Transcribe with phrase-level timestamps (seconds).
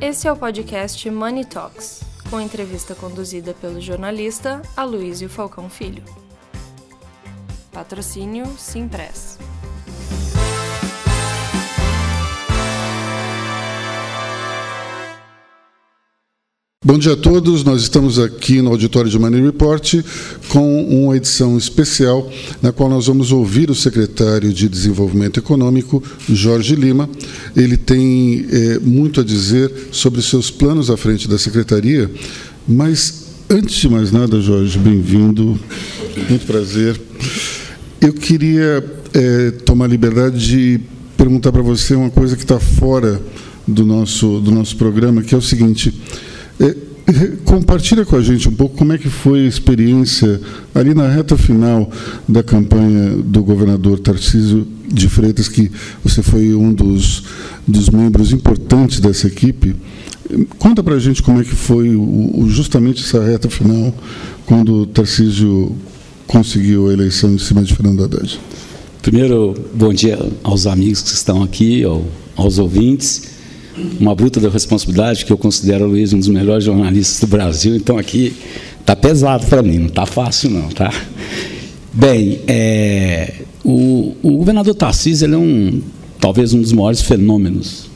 [0.00, 6.04] Esse é o podcast Money Talks, com entrevista conduzida pelo jornalista Aloysio Falcão Filho.
[7.72, 9.38] Patrocínio Simpress.
[16.88, 17.64] Bom dia a todos.
[17.64, 19.96] Nós estamos aqui no auditório de Money Report
[20.48, 22.32] com uma edição especial
[22.62, 27.06] na qual nós vamos ouvir o secretário de Desenvolvimento Econômico, Jorge Lima.
[27.54, 32.10] Ele tem é, muito a dizer sobre seus planos à frente da secretaria,
[32.66, 35.60] mas antes de mais nada, Jorge, bem-vindo.
[36.26, 36.98] Muito prazer.
[38.00, 38.82] Eu queria
[39.12, 40.80] é, tomar liberdade de
[41.18, 43.20] perguntar para você uma coisa que está fora
[43.66, 45.92] do nosso, do nosso programa, que é o seguinte.
[46.60, 46.74] É,
[47.44, 50.40] compartilha com a gente um pouco como é que foi a experiência
[50.74, 51.90] ali na reta final
[52.28, 55.70] da campanha do governador Tarcísio de Freitas, que
[56.02, 57.24] você foi um dos,
[57.66, 59.76] dos membros importantes dessa equipe.
[60.58, 63.94] Conta para a gente como é que foi o, justamente essa reta final,
[64.44, 65.74] quando o Tarcísio
[66.26, 68.38] conseguiu a eleição em cima de Fernando Haddad.
[69.00, 71.84] Primeiro, bom dia aos amigos que estão aqui,
[72.36, 73.37] aos ouvintes
[74.00, 77.76] uma bruta da responsabilidade, que eu considero o Luiz um dos melhores jornalistas do Brasil,
[77.76, 78.34] então aqui
[78.80, 80.92] está pesado para mim, não está fácil não, tá?
[81.92, 85.82] Bem, é, o, o, governador Tarcísio ele é um,
[86.20, 87.88] talvez um dos maiores fenômenos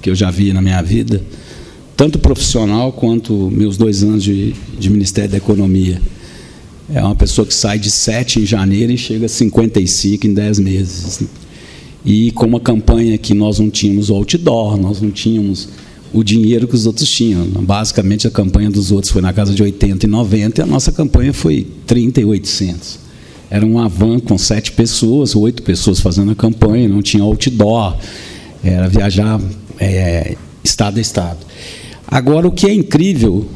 [0.00, 1.22] que eu já vi na minha vida,
[1.96, 6.00] tanto profissional quanto meus dois anos de, de Ministério da Economia.
[6.92, 10.58] É uma pessoa que sai de 7 em janeiro e chega a 55 em 10
[10.60, 11.22] meses
[12.08, 15.68] e com uma campanha que nós não tínhamos o outdoor, nós não tínhamos
[16.10, 17.44] o dinheiro que os outros tinham.
[17.44, 20.90] Basicamente, a campanha dos outros foi na casa de 80 e 90, e a nossa
[20.90, 22.98] campanha foi 30 e 800.
[23.50, 27.98] Era uma van com sete pessoas, oito pessoas fazendo a campanha, não tinha outdoor,
[28.64, 29.38] era viajar
[29.78, 31.40] é, estado a estado.
[32.06, 33.46] Agora, o que é incrível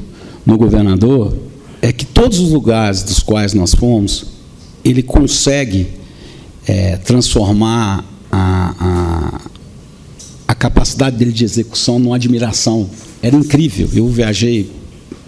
[0.44, 1.34] no governador
[1.80, 4.26] é que todos os lugares dos quais nós fomos,
[4.84, 5.86] ele consegue
[6.66, 9.40] é, transformar a, a,
[10.48, 12.88] a capacidade dele de execução numa admiração.
[13.22, 13.88] Era incrível.
[13.94, 14.72] Eu viajei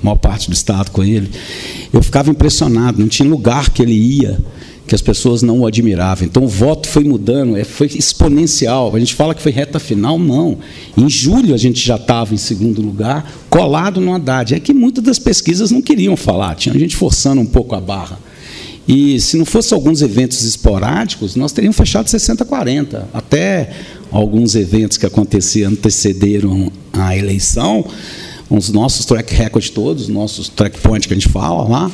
[0.02, 1.30] maior parte do estado com ele.
[1.92, 3.00] Eu ficava impressionado.
[3.00, 4.38] Não tinha lugar que ele ia
[4.86, 6.26] que as pessoas não o admiravam.
[6.26, 8.94] Então o voto foi mudando, é, foi exponencial.
[8.94, 10.58] A gente fala que foi reta final, não.
[10.96, 14.54] Em julho a gente já estava em segundo lugar, colado no Haddad.
[14.54, 18.18] É que muitas das pesquisas não queriam falar, tinha gente forçando um pouco a barra.
[18.86, 23.04] E se não fosse alguns eventos esporádicos, nós teríamos fechado 60-40.
[23.12, 23.70] Até
[24.10, 27.84] alguns eventos que aconteciam antecederam a eleição,
[28.50, 31.90] os nossos track record todos, os nossos track point que a gente fala lá,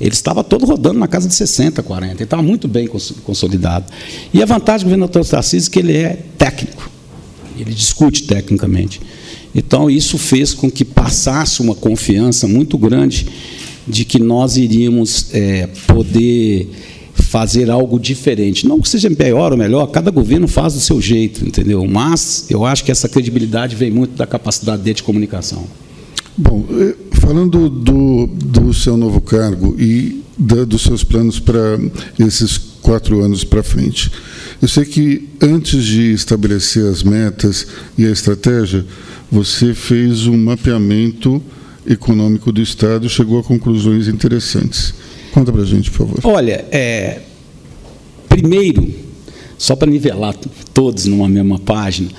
[0.00, 2.14] ele estava todo rodando na casa de 60, 40.
[2.14, 2.88] Ele estava muito bem
[3.22, 3.86] consolidado.
[4.34, 6.90] E a vantagem do governador Tarcísio é que ele é técnico.
[7.56, 9.00] Ele discute tecnicamente.
[9.54, 13.28] Então, isso fez com que passasse uma confiança muito grande
[13.86, 16.68] de que nós iríamos é, poder
[17.14, 18.66] fazer algo diferente.
[18.66, 21.86] Não que seja pior ou melhor, cada governo faz do seu jeito, entendeu?
[21.86, 25.66] Mas eu acho que essa credibilidade vem muito da capacidade dele de comunicação.
[26.36, 31.78] Bom, eh, falando do, do seu novo cargo e da, dos seus planos para
[32.18, 34.10] esses quatro anos para frente,
[34.60, 37.66] eu sei que antes de estabelecer as metas
[37.96, 38.84] e a estratégia,
[39.30, 41.42] você fez um mapeamento
[41.86, 44.94] econômico do Estado chegou a conclusões interessantes.
[45.32, 46.20] Conta para a gente, por favor.
[46.24, 47.20] Olha, é,
[48.28, 48.88] primeiro,
[49.58, 50.34] só para nivelar
[50.74, 52.10] todos numa mesma página,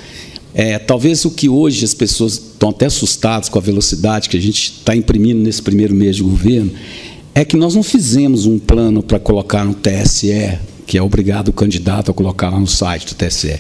[0.54, 4.42] é, talvez o que hoje as pessoas estão até assustadas com a velocidade que a
[4.42, 6.72] gente está imprimindo nesse primeiro mês de governo,
[7.36, 11.54] é que nós não fizemos um plano para colocar no TSE, que é obrigado o
[11.54, 13.60] candidato a colocar lá no site do TSE.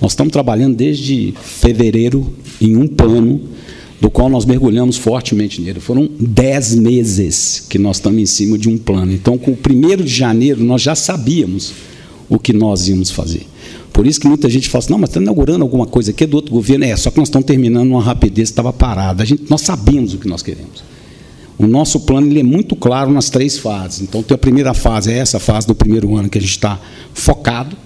[0.00, 3.40] Nós estamos trabalhando desde fevereiro em um plano
[4.00, 5.80] do qual nós mergulhamos fortemente nele.
[5.80, 9.12] Foram dez meses que nós estamos em cima de um plano.
[9.12, 11.72] Então, com o primeiro de janeiro, nós já sabíamos
[12.28, 13.46] o que nós íamos fazer.
[13.92, 16.36] Por isso que muita gente fala assim, não, mas está inaugurando alguma coisa aqui do
[16.36, 16.84] outro governo.
[16.84, 19.22] É, só que nós estamos terminando uma rapidez que estava parada.
[19.22, 20.84] A gente, nós sabíamos o que nós queremos.
[21.58, 24.02] O nosso plano ele é muito claro nas três fases.
[24.02, 26.80] Então, a primeira fase é essa fase do primeiro ano que a gente está
[27.12, 27.76] focado,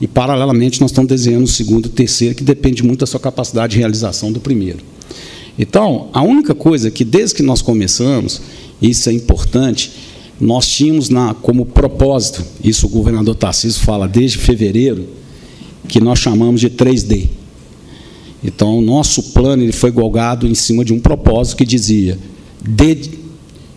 [0.00, 3.18] e, paralelamente, nós estamos desenhando o segundo e o terceiro, que depende muito da sua
[3.18, 4.78] capacidade de realização do primeiro.
[5.58, 8.40] Então, a única coisa que, desde que nós começamos,
[8.80, 9.90] isso é importante,
[10.40, 15.08] nós tínhamos na, como propósito, isso o governador Tarcísio fala desde fevereiro,
[15.88, 17.28] que nós chamamos de 3D.
[18.44, 22.16] Então, o nosso plano ele foi golgado em cima de um propósito que dizia:
[22.62, 23.10] de,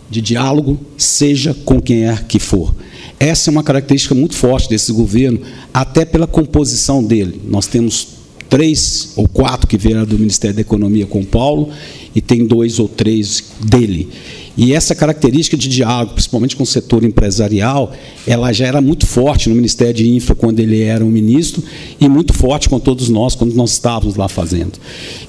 [0.08, 2.72] de diálogo, seja com quem é que for.
[3.18, 5.40] Essa é uma característica muito forte desse governo,
[5.74, 7.40] até pela composição dele.
[7.48, 8.21] Nós temos
[8.52, 11.70] três ou quatro que vieram do Ministério da Economia com Paulo
[12.14, 14.10] e tem dois ou três dele.
[14.54, 17.94] E essa característica de diálogo, principalmente com o setor empresarial,
[18.26, 21.62] ela já era muito forte no Ministério de Infra quando ele era um ministro
[21.98, 24.72] e muito forte com todos nós quando nós estávamos lá fazendo.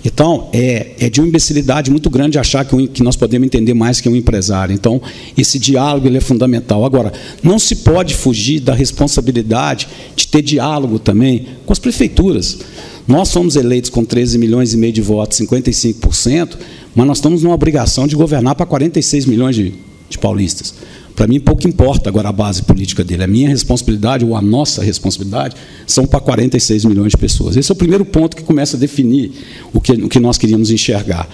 [0.03, 3.73] Então, é, é de uma imbecilidade muito grande achar que, um, que nós podemos entender
[3.73, 4.73] mais que um empresário.
[4.73, 5.01] Então,
[5.37, 6.83] esse diálogo ele é fundamental.
[6.83, 12.59] Agora, não se pode fugir da responsabilidade de ter diálogo também com as prefeituras.
[13.07, 16.57] Nós somos eleitos com 13 milhões e meio de votos, 55%,
[16.95, 19.73] mas nós estamos numa obrigação de governar para 46 milhões de,
[20.09, 20.73] de paulistas.
[21.15, 23.23] Para mim, pouco importa agora a base política dele.
[23.23, 25.55] A minha responsabilidade, ou a nossa responsabilidade,
[25.85, 27.55] são para 46 milhões de pessoas.
[27.55, 29.31] Esse é o primeiro ponto que começa a definir
[29.71, 31.29] o que, o que nós queríamos enxergar.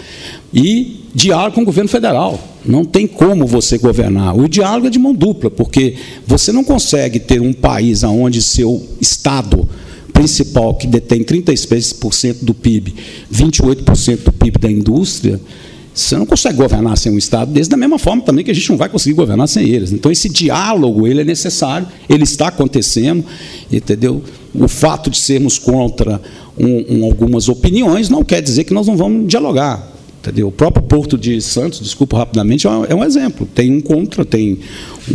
[0.53, 2.39] E diálogo com o governo federal.
[2.65, 4.37] Não tem como você governar.
[4.37, 5.95] O diálogo é de mão dupla, porque
[6.27, 9.67] você não consegue ter um país onde seu Estado
[10.19, 12.93] principal, que detém 36% do PIB,
[13.33, 15.39] 28% do PIB da indústria,
[15.93, 18.69] você não consegue governar sem um Estado desse, da mesma forma também que a gente
[18.69, 19.93] não vai conseguir governar sem eles.
[19.93, 23.23] Então, esse diálogo ele é necessário, ele está acontecendo,
[23.71, 24.21] entendeu?
[24.53, 26.21] O fato de sermos contra
[26.57, 29.88] um, um, algumas opiniões não quer dizer que nós não vamos dialogar.
[30.21, 30.49] Entendeu?
[30.49, 33.47] O próprio Porto de Santos, desculpa rapidamente, é um é exemplo.
[33.55, 34.59] Tem um contra, tem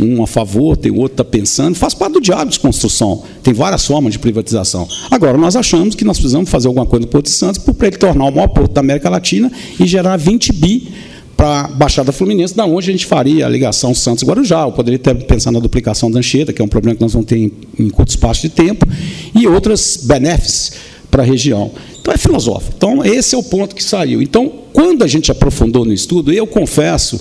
[0.01, 3.23] um a favor, tem outro está pensando, faz parte do diálogo de construção.
[3.43, 4.89] Tem várias formas de privatização.
[5.11, 7.99] Agora, nós achamos que nós precisamos fazer alguma coisa no Porto de Santos para ele
[7.99, 10.89] tornar o maior porto da América Latina e gerar 20 bi
[11.37, 14.63] para a Baixada Fluminense, da onde a gente faria a ligação Santos-Guarujá.
[14.63, 17.27] Eu poderia ter pensado na duplicação da Anchieta, que é um problema que nós vamos
[17.29, 18.87] ter em, em curto espaço de tempo,
[19.35, 20.73] e outras benefícios
[21.11, 21.71] para a região.
[22.05, 22.75] Então é filosófico.
[22.77, 24.21] Então esse é o ponto que saiu.
[24.21, 27.19] Então, quando a gente aprofundou no estudo, eu confesso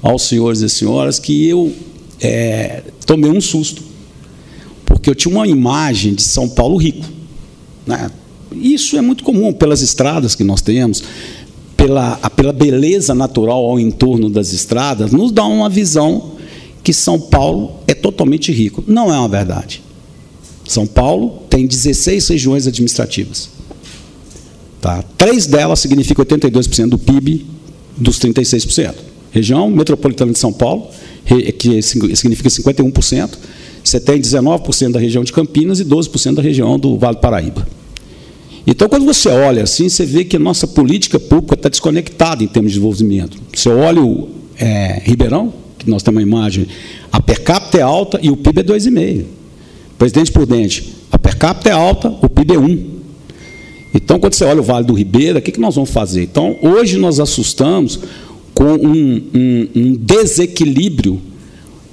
[0.00, 1.70] aos senhores e senhoras que eu
[2.18, 3.82] é, tomei um susto,
[4.86, 7.04] porque eu tinha uma imagem de São Paulo rico.
[7.86, 8.10] Né?
[8.54, 11.04] Isso é muito comum pelas estradas que nós temos,
[11.76, 16.36] pela, pela beleza natural ao entorno das estradas, nos dá uma visão
[16.82, 18.82] que São Paulo é totalmente rico.
[18.86, 19.82] Não é uma verdade.
[20.66, 23.51] São Paulo tem 16 regiões administrativas.
[24.82, 25.00] Tá?
[25.16, 27.46] Três delas significam 82% do PIB
[27.96, 28.94] dos 36%.
[29.30, 30.88] Região metropolitana de São Paulo,
[31.56, 33.30] que significa 51%.
[33.84, 37.66] Você tem 19% da região de Campinas e 12% da região do Vale do Paraíba.
[38.66, 42.48] Então, quando você olha assim, você vê que a nossa política pública está desconectada em
[42.48, 43.38] termos de desenvolvimento.
[43.54, 46.66] Você olha o é, Ribeirão, que nós temos uma imagem,
[47.12, 49.24] a per capita é alta e o PIB é 2,5.
[49.96, 52.91] Presidente Prudente, a per capita é alta, o PIB é 1.
[53.94, 56.22] Então, quando você olha o Vale do Ribeira, o que, que nós vamos fazer?
[56.22, 58.00] Então, hoje nós assustamos
[58.54, 61.20] com um, um, um desequilíbrio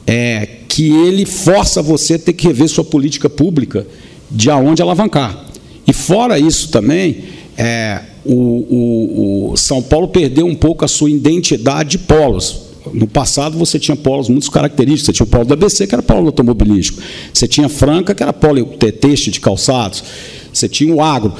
[0.07, 3.85] é, que ele força você a ter que rever sua política pública
[4.29, 5.45] de aonde alavancar.
[5.85, 7.23] E fora isso também,
[7.57, 12.69] é, o, o, o São Paulo perdeu um pouco a sua identidade de polos.
[12.93, 15.05] No passado você tinha polos muito característicos.
[15.05, 17.01] Você tinha o polo do ABC, que era polo automobilístico.
[17.33, 20.03] Você tinha Franca, que era polo têxtil de calçados.
[20.51, 21.33] Você tinha o agro.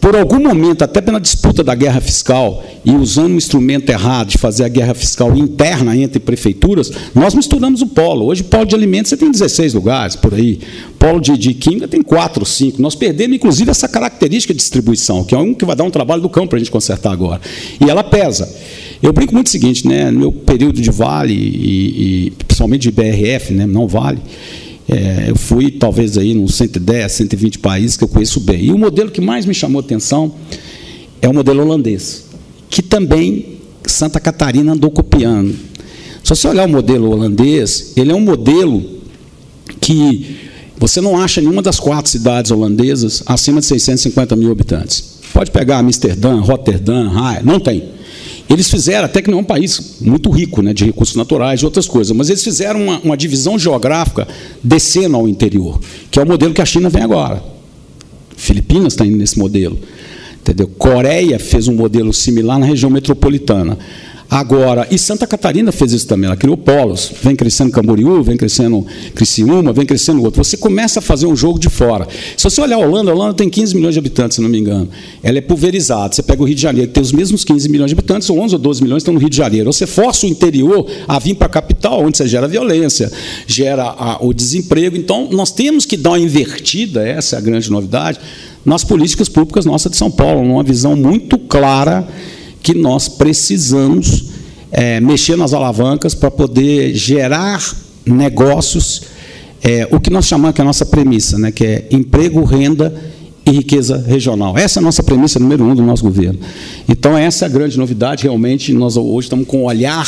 [0.00, 4.38] Por algum momento, até pela disputa da guerra fiscal e usando um instrumento errado de
[4.38, 8.26] fazer a guerra fiscal interna entre prefeituras, nós misturamos o polo.
[8.26, 10.60] Hoje, polo de alimentos você tem 16 lugares por aí.
[10.98, 12.80] Polo de, de química tem 4 ou 5.
[12.82, 16.22] Nós perdemos, inclusive, essa característica de distribuição, que é um que vai dar um trabalho
[16.22, 17.40] do campo para a gente consertar agora.
[17.80, 18.48] E ela pesa.
[19.02, 20.10] Eu brinco muito o seguinte, né?
[20.10, 23.66] No meu período de Vale, e, e principalmente de BRF, né?
[23.66, 24.18] não Vale,
[24.88, 28.64] é, eu fui talvez aí nos 110, 120 países que eu conheço bem.
[28.64, 30.34] E o modelo que mais me chamou atenção
[31.20, 32.24] é o modelo holandês,
[32.70, 35.54] que também Santa Catarina andou copiando.
[36.22, 38.98] Se você olhar o modelo holandês, ele é um modelo
[39.80, 40.36] que
[40.78, 45.18] você não acha nenhuma das quatro cidades holandesas acima de 650 mil habitantes.
[45.32, 47.97] Pode pegar Amsterdã, Rotterdam, Haia, não tem.
[48.48, 51.64] Eles fizeram, até que não é um país muito rico né, de recursos naturais e
[51.64, 54.26] outras coisas, mas eles fizeram uma, uma divisão geográfica
[54.64, 55.78] descendo ao interior,
[56.10, 57.42] que é o modelo que a China vem agora.
[58.36, 59.78] Filipinas está indo nesse modelo.
[60.40, 60.66] Entendeu?
[60.78, 63.76] Coreia fez um modelo similar na região metropolitana.
[64.30, 68.86] Agora, e Santa Catarina fez isso também, ela criou polos, vem crescendo Camboriú, vem crescendo
[69.14, 70.44] Criciúma, vem crescendo outro.
[70.44, 72.06] Você começa a fazer um jogo de fora.
[72.36, 74.58] Se você olhar a Holanda, a Holanda tem 15 milhões de habitantes, se não me
[74.58, 74.86] engano.
[75.22, 76.14] Ela é pulverizada.
[76.14, 78.38] Você pega o Rio de Janeiro, que tem os mesmos 15 milhões de habitantes, ou
[78.38, 79.72] 11 ou 12 milhões estão no Rio de Janeiro.
[79.72, 83.10] Você força o interior a vir para a capital, onde você gera violência,
[83.46, 84.94] gera a, o desemprego.
[84.94, 88.20] Então, nós temos que dar uma invertida, essa é a grande novidade,
[88.62, 92.06] nas políticas públicas nossas de São Paulo, numa visão muito clara
[92.62, 94.30] que nós precisamos
[94.70, 97.62] é, mexer nas alavancas para poder gerar
[98.04, 99.02] negócios,
[99.62, 102.94] é, o que nós chamamos que é a nossa premissa, né, que é emprego, renda
[103.44, 104.56] e riqueza regional.
[104.58, 106.38] Essa é a nossa premissa número um do nosso governo.
[106.88, 108.24] Então, essa é a grande novidade.
[108.24, 110.06] Realmente, nós hoje estamos com um olhar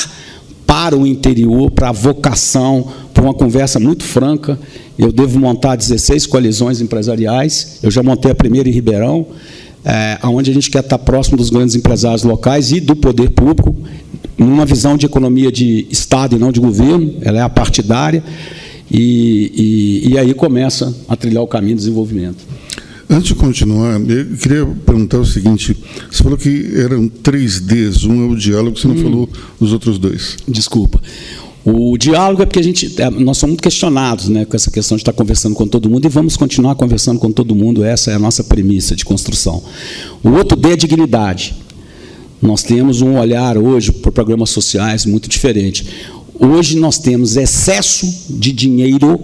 [0.66, 4.59] para o interior, para a vocação, para uma conversa muito franca.
[4.99, 7.78] Eu devo montar 16 coalizões empresariais.
[7.83, 9.26] Eu já montei a primeira em Ribeirão,
[9.85, 13.75] é, onde a gente quer estar próximo dos grandes empresários locais e do poder público,
[14.37, 18.23] numa visão de economia de Estado e não de governo, ela é apartidária,
[18.91, 22.39] e, e, e aí começa a trilhar o caminho do desenvolvimento.
[23.09, 25.77] Antes de continuar, eu queria perguntar o seguinte:
[26.09, 29.03] você falou que eram três Ds, um é o diálogo, você não hum.
[29.03, 30.37] falou os outros dois.
[30.47, 31.01] Desculpa.
[31.64, 34.97] O diálogo é porque a gente, é, nós somos muito questionados né, com essa questão
[34.97, 38.14] de estar conversando com todo mundo e vamos continuar conversando com todo mundo, essa é
[38.14, 39.62] a nossa premissa de construção.
[40.25, 41.55] O outro D é dignidade.
[42.40, 45.87] Nós temos um olhar hoje para programas sociais muito diferente.
[46.38, 49.21] Hoje nós temos excesso de dinheiro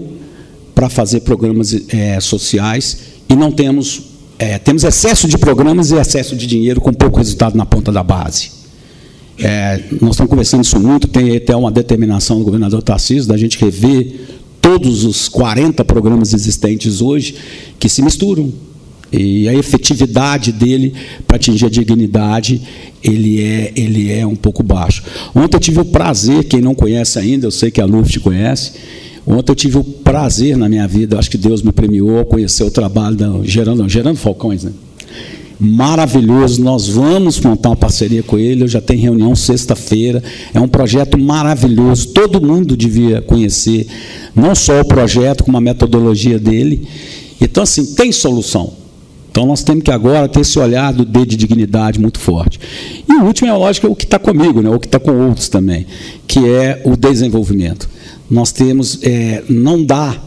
[0.74, 4.02] para fazer programas é, sociais e não temos
[4.38, 8.02] é, temos excesso de programas e excesso de dinheiro com pouco resultado na ponta da
[8.02, 8.50] base.
[9.38, 13.58] É, nós estamos conversando isso muito, tem até uma determinação do governador Tarcísio da gente
[13.62, 14.14] rever
[14.60, 17.36] todos os 40 programas existentes hoje
[17.78, 18.52] que se misturam.
[19.12, 20.92] E a efetividade dele
[21.26, 22.60] para atingir a dignidade,
[23.02, 25.04] ele é, ele é um pouco baixo.
[25.34, 28.72] Ontem eu tive o prazer, quem não conhece ainda, eu sei que a Luft conhece,
[29.24, 32.70] ontem eu tive o prazer na minha vida, acho que Deus me premiou conhecer o
[32.70, 34.72] trabalho da Gerando, Gerando Falcões, né?
[35.58, 36.62] Maravilhoso.
[36.62, 38.64] Nós vamos montar uma parceria com ele.
[38.64, 40.22] Eu já tenho reunião sexta-feira.
[40.52, 42.08] É um projeto maravilhoso.
[42.08, 43.86] Todo mundo devia conhecer,
[44.34, 46.86] não só o projeto, como a metodologia dele.
[47.40, 48.72] Então, assim, tem solução.
[49.30, 52.58] Então, nós temos que agora ter esse olhar do D de dignidade muito forte.
[53.06, 54.70] E o último é, lógico, o que está comigo, né?
[54.70, 55.86] o que está com outros também,
[56.26, 57.86] que é o desenvolvimento.
[58.30, 60.18] Nós temos, é, não dá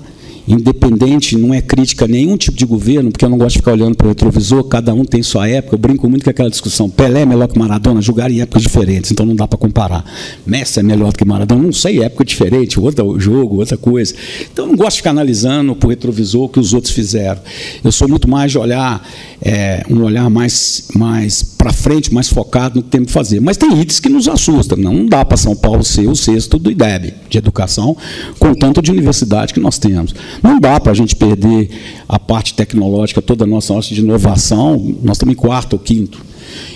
[0.54, 3.74] independente, não é crítica a nenhum tipo de governo, porque eu não gosto de ficar
[3.74, 5.76] olhando para o retrovisor, cada um tem sua época.
[5.76, 9.12] Eu brinco muito com aquela discussão: Pelé é melhor que Maradona, jogar em épocas diferentes,
[9.12, 10.04] então não dá para comparar.
[10.46, 14.14] Messi é melhor do que Maradona, não sei, época diferente, outro jogo, outra coisa.
[14.52, 17.42] Então eu não gosto de ficar analisando para o retrovisor o que os outros fizeram.
[17.84, 19.08] Eu sou muito mais de olhar,
[19.42, 23.40] é, um olhar mais, mais para frente, mais focado no que temos que fazer.
[23.40, 24.78] Mas tem itens que nos assustam.
[24.78, 27.96] Não dá para São Paulo ser o sexto do IDEB, de educação,
[28.40, 30.14] com tanto de universidade que nós temos.
[30.42, 31.70] Não dá para a gente perder
[32.08, 36.20] a parte tecnológica, toda nossa nossa de inovação, nós estamos em quarto ou quinto.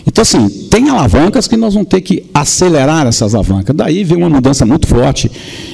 [0.05, 3.75] Então, assim, tem alavancas que nós vamos ter que acelerar essas alavancas.
[3.75, 5.31] Daí vem uma mudança muito forte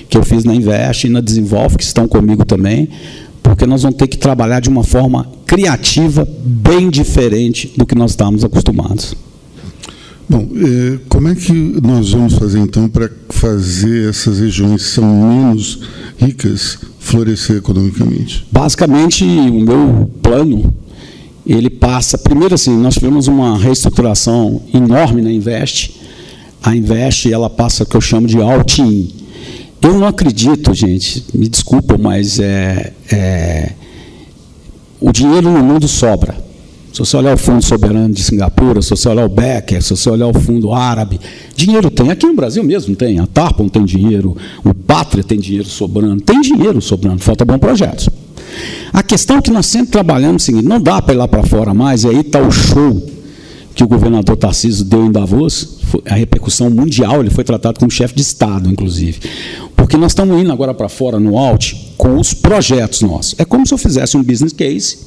[0.10, 2.90] que eu fiz na Invest e na Desenvolve, que estão comigo também,
[3.44, 8.12] porque nós vamos ter que trabalhar de uma forma criativa, bem diferente do que nós
[8.12, 9.16] estávamos acostumados.
[10.30, 15.06] Bom, eh, como é que nós vamos fazer então para fazer essas regiões que são
[15.06, 15.80] menos
[16.20, 18.46] ricas florescer economicamente?
[18.52, 20.72] Basicamente, o meu plano
[21.48, 26.00] ele passa primeiro assim, nós tivemos uma reestruturação enorme na Invest.
[26.62, 29.12] A Invest ela passa o que eu chamo de alt-in.
[29.82, 33.72] Eu não acredito, gente, me desculpa, mas é, é
[35.00, 36.49] o dinheiro no mundo sobra.
[36.92, 40.10] Se você olhar o Fundo Soberano de Singapura, se você olhar o Becker, se você
[40.10, 41.20] olhar o Fundo Árabe,
[41.56, 42.10] dinheiro tem.
[42.10, 43.20] Aqui no Brasil mesmo tem.
[43.20, 46.22] A Tarpon tem dinheiro, o Pátria tem dinheiro sobrando.
[46.22, 48.10] Tem dinheiro sobrando, falta bons projetos.
[48.92, 51.44] A questão que nós sempre trabalhamos é o seguinte, não dá para ir lá para
[51.44, 53.02] fora mais, e aí está o show
[53.76, 58.16] que o governador Tarcísio deu em Davos, a repercussão mundial, ele foi tratado como chefe
[58.16, 59.20] de Estado, inclusive.
[59.76, 63.36] Porque nós estamos indo agora para fora no Alt com os projetos nossos.
[63.38, 64.98] É como se eu fizesse um business case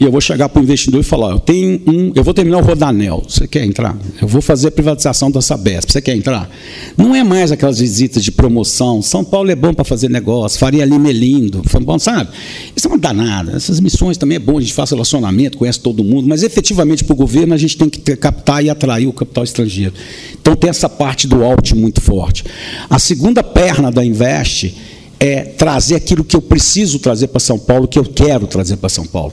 [0.00, 2.58] e eu vou chegar para o investidor e falar: eu tenho um, eu vou terminar
[2.58, 3.96] o Rodanel, você quer entrar?
[4.20, 6.48] Eu vou fazer a privatização da Sabesp, você quer entrar?
[6.96, 9.02] Não é mais aquelas visitas de promoção.
[9.02, 12.30] São Paulo é bom para fazer negócio, Faria Lima é lindo, bom, sabe?
[12.76, 13.56] Isso é uma danada.
[13.56, 17.14] Essas missões também é bom, a gente faz relacionamento, conhece todo mundo, mas efetivamente para
[17.14, 19.94] o governo a gente tem que ter, captar e atrair o capital estrangeiro.
[20.40, 22.44] Então tem essa parte do alt muito forte.
[22.88, 24.74] A segunda perna da Invest
[25.18, 28.88] é trazer aquilo que eu preciso trazer para São Paulo, que eu quero trazer para
[28.88, 29.32] São Paulo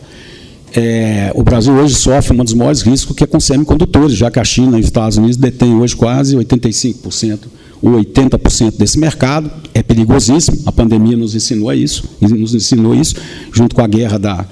[0.75, 4.39] é, o Brasil hoje sofre um dos maiores riscos que é com semicondutores, já que
[4.39, 7.39] a China e os Estados Unidos detêm hoje quase 85%
[7.81, 9.49] ou 80% desse mercado.
[9.73, 13.15] É perigosíssimo, a pandemia nos ensinou isso, nos ensinou isso,
[13.53, 14.45] junto com a guerra da,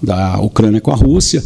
[0.00, 1.42] da Ucrânia com a Rússia.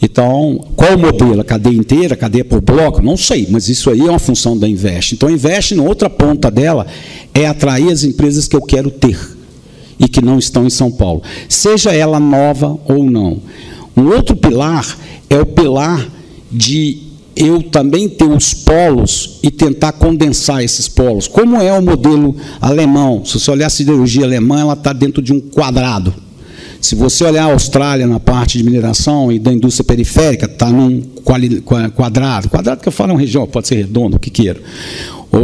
[0.00, 1.40] Então, qual o modelo?
[1.40, 3.02] A cadeia inteira, a cadeia por bloco?
[3.02, 5.16] Não sei, mas isso aí é uma função da Invest.
[5.16, 6.86] Então, a Invest, na outra ponta dela,
[7.34, 9.18] é atrair as empresas que eu quero ter
[9.98, 13.40] e que não estão em São Paulo, seja ela nova ou não.
[13.96, 14.98] Um outro pilar
[15.30, 16.08] é o pilar
[16.50, 16.98] de
[17.36, 21.26] eu também ter os polos e tentar condensar esses polos.
[21.26, 23.24] Como é o modelo alemão?
[23.24, 26.14] Se você olhar a siderurgia alemã, ela está dentro de um quadrado.
[26.80, 31.00] Se você olhar a Austrália na parte de mineração e da indústria periférica, está num
[31.94, 32.50] quadrado.
[32.50, 34.60] Quadrado que eu falo é uma região, pode ser redondo, o que queira.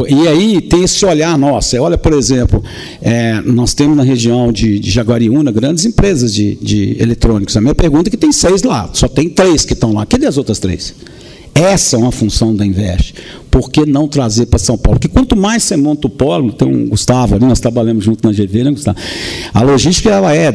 [0.09, 1.77] E aí tem esse olhar nosso.
[1.79, 2.63] Olha, por exemplo,
[3.01, 7.57] é, nós temos na região de, de Jaguariúna grandes empresas de, de eletrônicos.
[7.57, 10.07] A minha pergunta é que tem seis lá, só tem três que estão lá.
[10.07, 10.95] Cadê as outras três?
[11.55, 13.15] Essa é uma função da Invest.
[13.51, 14.99] Por que não trazer para São Paulo?
[14.99, 18.33] Porque quanto mais você monta o polo, tem um Gustavo ali, nós trabalhamos junto na
[18.33, 18.97] GV, né, Gustavo?
[19.53, 20.55] A logística ela é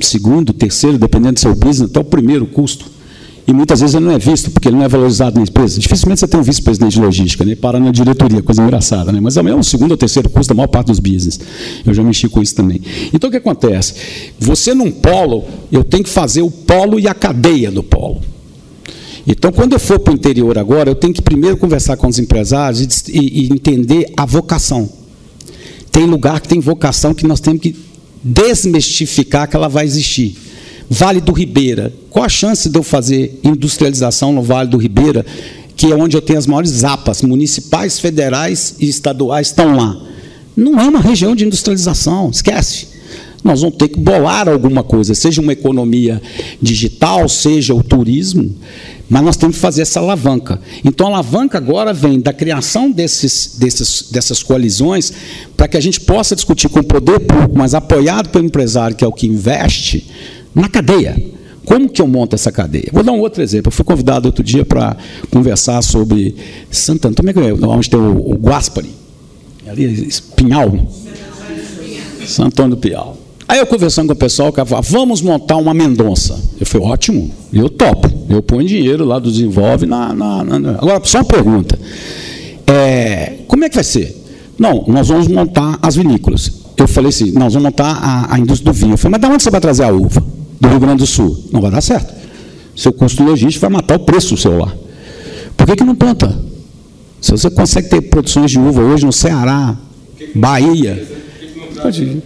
[0.00, 2.97] segundo, terceiro, dependendo do seu business, até o primeiro custo.
[3.48, 5.80] E muitas vezes ele não é visto, porque ele não é valorizado na empresa.
[5.80, 7.56] Dificilmente você tem um vice-presidente de logística, né?
[7.56, 9.10] para na diretoria, coisa engraçada.
[9.10, 9.20] Né?
[9.22, 11.40] Mas é o segundo ou terceiro custo da maior parte dos business.
[11.86, 12.82] Eu já mexi com isso também.
[13.10, 13.94] Então o que acontece?
[14.38, 18.20] Você num polo, eu tenho que fazer o polo e a cadeia do polo.
[19.26, 22.18] Então, quando eu for para o interior agora, eu tenho que primeiro conversar com os
[22.18, 24.90] empresários e, e, e entender a vocação.
[25.90, 27.74] Tem lugar que tem vocação que nós temos que
[28.22, 30.36] desmistificar que ela vai existir.
[30.90, 31.92] Vale do Ribeira.
[32.10, 35.24] Qual a chance de eu fazer industrialização no Vale do Ribeira,
[35.76, 40.00] que é onde eu tenho as maiores zapas municipais, federais e estaduais estão lá?
[40.56, 42.98] Não é uma região de industrialização, esquece.
[43.44, 46.20] Nós vamos ter que bolar alguma coisa, seja uma economia
[46.60, 48.52] digital, seja o turismo,
[49.08, 50.60] mas nós temos que fazer essa alavanca.
[50.84, 55.12] Então, a alavanca agora vem da criação desses, desses, dessas coalizões
[55.56, 59.04] para que a gente possa discutir com o poder público, mas apoiado pelo empresário, que
[59.04, 60.06] é o que investe,
[60.60, 61.16] na cadeia.
[61.64, 62.88] Como que eu monto essa cadeia?
[62.92, 63.68] Vou dar um outro exemplo.
[63.68, 64.96] Eu fui convidado outro dia para
[65.30, 66.34] conversar sobre
[66.70, 67.66] Santo Antônio, como é que é?
[67.66, 68.90] onde tem o, o Guaspari,
[69.66, 70.72] ali, Pinhal.
[72.26, 73.16] Santo Antônio do Pial.
[73.46, 76.38] Aí eu conversando com o pessoal, o cara falou, vamos montar uma Mendonça.
[76.60, 78.10] Eu falei, ótimo, eu topo.
[78.28, 80.12] Eu ponho dinheiro lá do Desenvolve na.
[80.14, 80.70] na, na.
[80.72, 81.78] Agora, só uma pergunta.
[82.66, 84.14] É, como é que vai ser?
[84.58, 86.52] Não, nós vamos montar as vinícolas.
[86.76, 88.92] Eu falei assim, nós vamos montar a, a indústria do vinho.
[88.92, 90.22] Eu falei, mas de onde você vai trazer a uva?
[90.60, 91.44] Do Rio Grande do Sul.
[91.52, 92.14] Não vai dar certo.
[92.76, 94.72] Seu custo logístico vai matar o preço do lá.
[95.56, 96.36] Por que, que não planta?
[97.20, 99.76] Se você consegue ter produções de uva hoje no Ceará,
[100.34, 101.06] Bahia,
[101.82, 102.22] pode,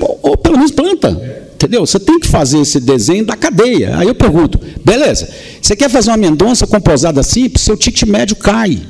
[0.00, 1.44] ou, pelo menos planta.
[1.54, 1.86] Entendeu?
[1.86, 3.96] Você tem que fazer esse desenho da cadeia.
[3.96, 5.28] Aí eu pergunto, beleza,
[5.62, 8.82] você quer fazer uma mendonça composada simples, seu ticket médio cai.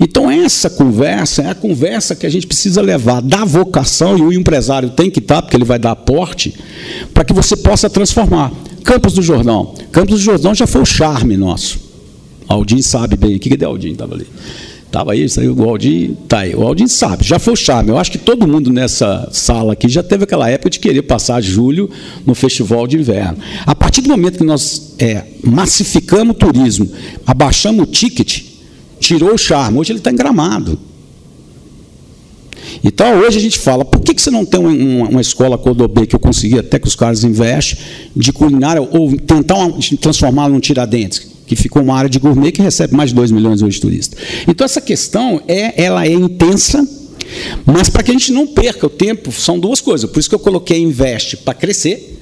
[0.00, 4.32] Então, essa conversa é a conversa que a gente precisa levar da vocação, e o
[4.32, 6.54] empresário tem que estar, porque ele vai dar aporte,
[7.12, 8.52] para que você possa transformar.
[8.84, 9.74] Campos do Jordão.
[9.90, 11.78] Campos do Jordão já foi o charme nosso.
[12.48, 13.36] Aldin sabe bem.
[13.36, 13.92] O que que Aldin?
[13.92, 14.26] Estava ali.
[14.88, 16.54] Estava aí, saiu o Aldin, tá aí.
[16.54, 17.90] O Aldin sabe, já foi o charme.
[17.90, 21.42] Eu acho que todo mundo nessa sala aqui já teve aquela época de querer passar
[21.42, 21.90] julho
[22.24, 23.36] no festival de inverno.
[23.66, 26.90] A partir do momento que nós é, massificamos o turismo,
[27.26, 28.44] abaixamos o ticket,
[28.98, 29.78] tirou o charme.
[29.78, 30.78] Hoje ele está engramado.
[32.84, 36.06] Então, hoje a gente fala, por que, que você não tem uma, uma escola Codobê,
[36.06, 37.78] que eu consegui até que os caras investem,
[38.14, 39.56] de culinária, ou tentar
[40.00, 43.62] transformá-la num Tiradentes, que ficou uma área de gourmet que recebe mais de 2 milhões
[43.62, 44.20] hoje de turistas.
[44.46, 46.86] Então, essa questão, é, ela é intensa,
[47.64, 50.08] mas para que a gente não perca o tempo, são duas coisas.
[50.10, 52.18] Por isso que eu coloquei investe para crescer,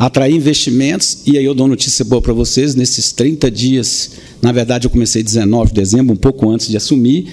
[0.00, 4.86] atrair investimentos, e aí eu dou notícia boa para vocês, nesses 30 dias, na verdade
[4.86, 7.26] eu comecei 19 de dezembro, um pouco antes de assumir,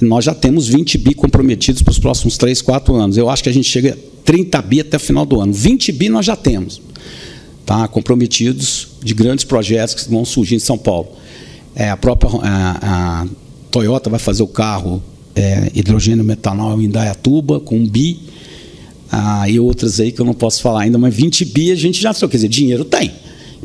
[0.00, 3.16] nós já temos 20 bi comprometidos para os próximos 3, 4 anos.
[3.16, 5.52] Eu acho que a gente chega a 30 bi até o final do ano.
[5.52, 6.80] 20 bi nós já temos,
[7.66, 7.88] tá?
[7.88, 11.08] comprometidos de grandes projetos que vão surgir em São Paulo.
[11.74, 13.26] É, a própria a, a
[13.72, 15.02] Toyota vai fazer o carro
[15.34, 18.20] é, hidrogênio metanol em Indaiatuba, com um bi,
[19.10, 22.00] ah, e outras aí que eu não posso falar ainda, mas 20 bi a gente
[22.00, 23.12] já sabe, quer dizer, dinheiro tem.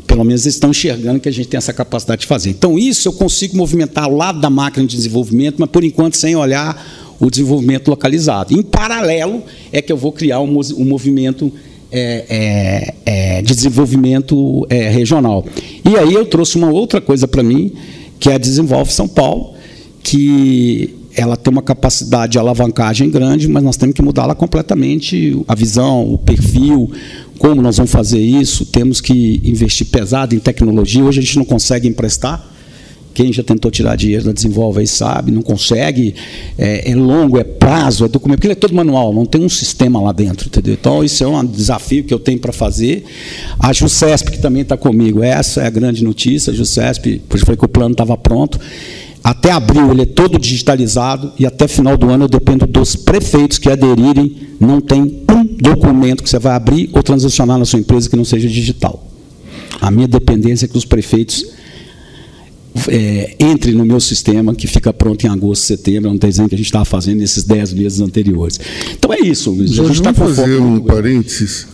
[0.06, 2.50] Pelo menos eles estão enxergando que a gente tem essa capacidade de fazer.
[2.50, 6.34] Então, isso eu consigo movimentar ao lado da máquina de desenvolvimento, mas por enquanto sem
[6.36, 8.54] olhar o desenvolvimento localizado.
[8.54, 11.52] Em paralelo, é que eu vou criar um, um movimento
[11.90, 12.94] é, é,
[13.38, 15.44] é, de desenvolvimento é, regional.
[15.84, 17.72] E aí eu trouxe uma outra coisa para mim,
[18.18, 19.54] que é a Desenvolve São Paulo,
[20.02, 25.54] que ela tem uma capacidade de alavancagem grande, mas nós temos que mudá-la completamente, a
[25.54, 26.90] visão, o perfil,
[27.38, 31.04] como nós vamos fazer isso, temos que investir pesado em tecnologia.
[31.04, 32.52] Hoje a gente não consegue emprestar.
[33.14, 36.16] Quem já tentou tirar dinheiro da Desenvolve aí sabe, não consegue,
[36.58, 39.48] é, é, longo, é prazo, é documento, porque ele é todo manual, não tem um
[39.48, 40.74] sistema lá dentro, entendeu?
[40.74, 43.04] Então, isso é um desafio que eu tenho para fazer.
[43.56, 47.46] A JUCESP, que também está comigo, essa é a grande notícia, a JUCESP, por isso
[47.46, 48.58] foi que o plano estava pronto,
[49.24, 53.56] até abril ele é todo digitalizado e até final do ano eu dependo dos prefeitos
[53.56, 54.36] que aderirem.
[54.60, 58.24] Não tem um documento que você vai abrir ou transacionar na sua empresa que não
[58.24, 59.10] seja digital.
[59.80, 61.46] A minha dependência é que os prefeitos
[62.88, 66.54] é, entrem no meu sistema, que fica pronto em agosto, setembro, é um desenho que
[66.54, 68.60] a gente estava fazendo nesses dez meses anteriores.
[68.92, 69.70] Então é isso, Luiz.
[69.70, 71.66] Jorge, a gente está fazer um parênteses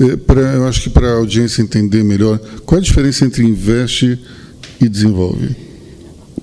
[0.00, 4.18] É, pra, eu acho que para a audiência entender melhor, qual a diferença entre investe
[4.80, 5.65] e desenvolve?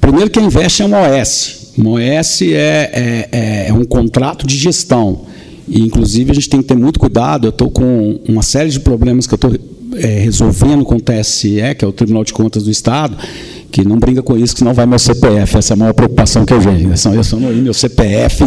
[0.04, 1.72] Primeiro que investe é um OS.
[1.78, 5.22] Um OS é, é, é, é um contrato de gestão.
[5.66, 7.48] E, inclusive, a gente tem que ter muito cuidado.
[7.48, 9.56] Eu estou com uma série de problemas que eu estou
[9.96, 13.16] é, resolvendo com o TSE, que é o Tribunal de Contas do Estado,
[13.72, 15.58] que não brinca com isso, que senão vai meu CPF.
[15.58, 16.86] Essa é a maior preocupação que eu vejo.
[16.86, 16.96] Né?
[17.16, 18.44] Eu sou meu CPF.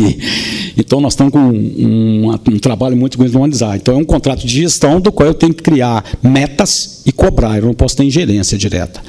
[0.77, 3.77] Então, nós estamos com um, um, trabalho muito analisar.
[3.77, 7.57] Então, é um contrato de gestão do qual eu tenho que criar metas e cobrar.
[7.57, 9.01] Eu não posso ter ingerência direta.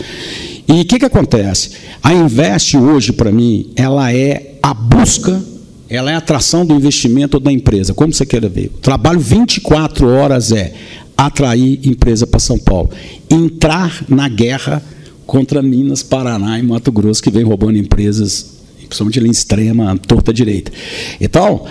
[0.68, 1.72] E o que, que acontece?
[2.04, 5.42] A Invest hoje, para mim, ela é a busca,
[5.90, 8.68] ela é a atração do investimento da empresa, como você queira ver.
[8.76, 10.74] O trabalho 24 horas é
[11.16, 12.90] atrair empresa para São Paulo,
[13.30, 14.84] entrar na guerra
[15.26, 20.34] contra Minas, Paraná e Mato Grosso, que vem roubando empresas, principalmente ali em extrema, torta
[20.34, 20.72] direita.
[21.20, 21.66] Então,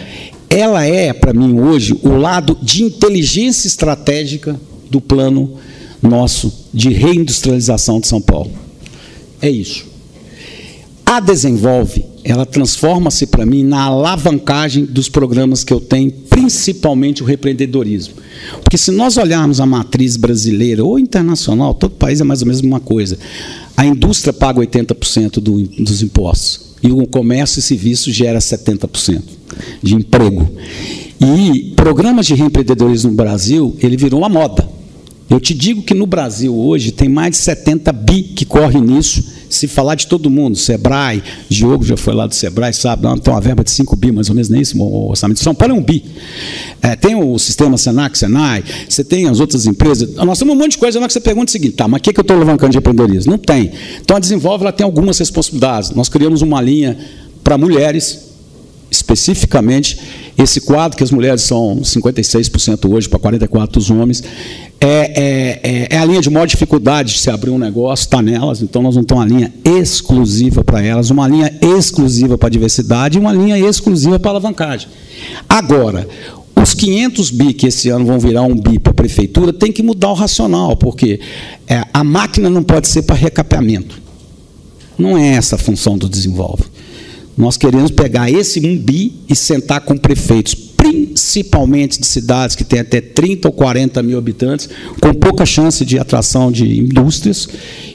[0.49, 4.59] ela é, para mim, hoje, o lado de inteligência estratégica
[4.91, 5.55] do plano
[6.03, 8.65] nosso de reindustrialização de São Paulo.
[9.47, 9.85] É isso.
[11.05, 17.25] A Desenvolve, ela transforma-se para mim na alavancagem dos programas que eu tenho, principalmente o
[17.25, 18.15] repreendedorismo.
[18.61, 22.61] Porque se nós olharmos a matriz brasileira ou internacional, todo país é mais ou menos
[22.61, 23.17] uma coisa.
[23.77, 29.23] A indústria paga 80% do, dos impostos e o comércio e serviços gera 70%
[29.81, 30.51] de emprego.
[31.21, 34.75] E programas de reempreendedorismo no Brasil, ele virou uma moda.
[35.29, 39.36] Eu te digo que no Brasil hoje tem mais de 70 bi que correm nisso
[39.49, 43.33] se falar de todo mundo, Sebrae, Diogo já foi lá do Sebrae, sabe, não, tem
[43.33, 45.75] uma verba de 5 bi, mais ou menos, nem isso, o orçamento de São Paulo
[45.75, 46.05] é um bi.
[46.83, 50.73] É, tem o sistema Senac, Senai, você tem as outras empresas, nós temos um monte
[50.73, 52.37] de coisa lá que você pergunta o seguinte, tá, mas o que, que eu estou
[52.37, 53.33] alavancando de empreendedorismo?
[53.33, 53.73] Não tem.
[54.01, 55.91] Então a Desenvolve ela tem algumas responsabilidades.
[55.91, 56.97] Nós criamos uma linha
[57.43, 58.27] para mulheres,
[58.91, 59.99] especificamente,
[60.37, 64.22] esse quadro, que as mulheres são 56% hoje para 44% dos homens,
[64.79, 68.20] é, é, é, é, a linha de maior dificuldade de se abrir um negócio, está
[68.20, 72.51] nelas, então nós vamos ter uma linha exclusiva para elas, uma linha exclusiva para a
[72.51, 74.88] diversidade e uma linha exclusiva para a alavancagem.
[75.49, 76.07] Agora,
[76.55, 79.83] os 500 bi que esse ano vão virar um bi para a prefeitura, tem que
[79.83, 81.20] mudar o racional, porque
[81.66, 84.01] é, a máquina não pode ser para recapeamento.
[84.99, 86.64] Não é essa a função do desenvolve.
[87.37, 92.81] Nós queremos pegar esse 1 bi e sentar com prefeitos, principalmente de cidades que têm
[92.81, 94.68] até 30 ou 40 mil habitantes,
[95.01, 97.46] com pouca chance de atração de indústrias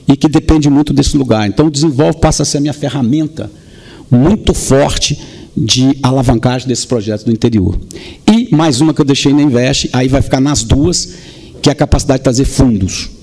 [0.08, 1.48] e que depende muito desse lugar.
[1.48, 3.50] Então, o Desenvolve passa a ser a minha ferramenta
[4.12, 5.18] muito forte
[5.58, 7.80] de alavancagem desses projetos do interior.
[8.32, 11.14] E mais uma que eu deixei na Invest, aí vai ficar nas duas,
[11.62, 13.21] que é a capacidade de trazer fundos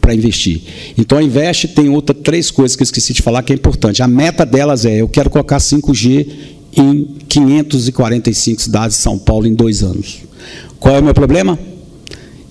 [0.00, 0.60] para investir.
[0.96, 4.02] Então a Invest tem outra três coisas que eu esqueci de falar que é importante.
[4.02, 6.26] A meta delas é: eu quero colocar 5G
[6.76, 10.20] em 545 cidades de São Paulo em dois anos.
[10.78, 11.58] Qual é o meu problema?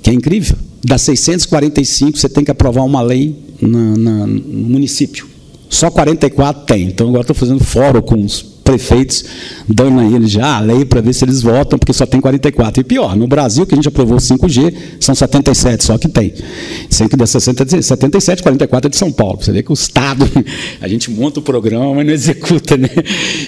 [0.02, 0.56] Que é incrível.
[0.84, 5.28] Das 645, você tem que aprovar uma lei na, no município.
[5.70, 6.88] Só 44 tem.
[6.88, 9.26] Então agora estou fazendo fórum com os prefeitos
[9.68, 12.82] dando a eles já a lei para ver se eles votam, porque só tem 44.
[12.82, 16.34] E pior, no Brasil, que a gente aprovou 5G, são 77 só que tem.
[16.90, 19.40] Sendo que das 77, 44 é de São Paulo.
[19.42, 20.30] Você vê que o Estado,
[20.80, 22.78] a gente monta o programa, mas não executa.
[22.78, 22.90] Né?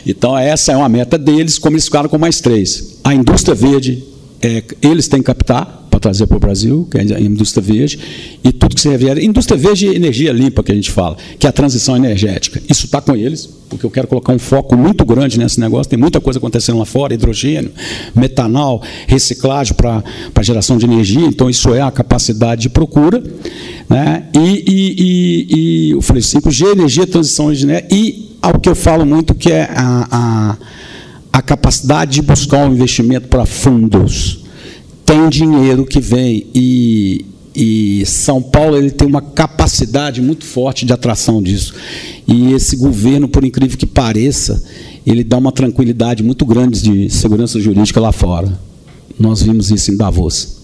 [0.06, 2.98] Então, essa é uma meta deles, como eles ficaram com mais três.
[3.04, 4.04] A indústria verde,
[4.42, 8.00] é, eles têm que captar, trazer para o Brasil, que é a indústria verde,
[8.44, 9.24] e tudo que se refere.
[9.24, 12.62] Indústria verde e energia limpa, que a gente fala, que é a transição energética.
[12.68, 15.90] Isso está com eles, porque eu quero colocar um foco muito grande nesse negócio.
[15.90, 17.72] Tem muita coisa acontecendo lá fora: hidrogênio,
[18.16, 20.04] metanol, reciclagem para
[20.42, 21.26] geração de energia.
[21.26, 23.24] Então, isso é a capacidade de procura.
[23.88, 24.26] Né?
[24.36, 29.06] E, e, e, e eu falei 5G, energia, transição energética, e ao que eu falo
[29.06, 30.58] muito, que é a, a,
[31.32, 34.41] a capacidade de buscar um investimento para fundos
[35.12, 40.94] tem dinheiro que vem e, e São Paulo ele tem uma capacidade muito forte de
[40.94, 41.74] atração disso.
[42.26, 44.64] E esse governo, por incrível que pareça,
[45.06, 48.58] ele dá uma tranquilidade muito grande de segurança jurídica lá fora.
[49.20, 50.62] Nós vimos isso em Davos.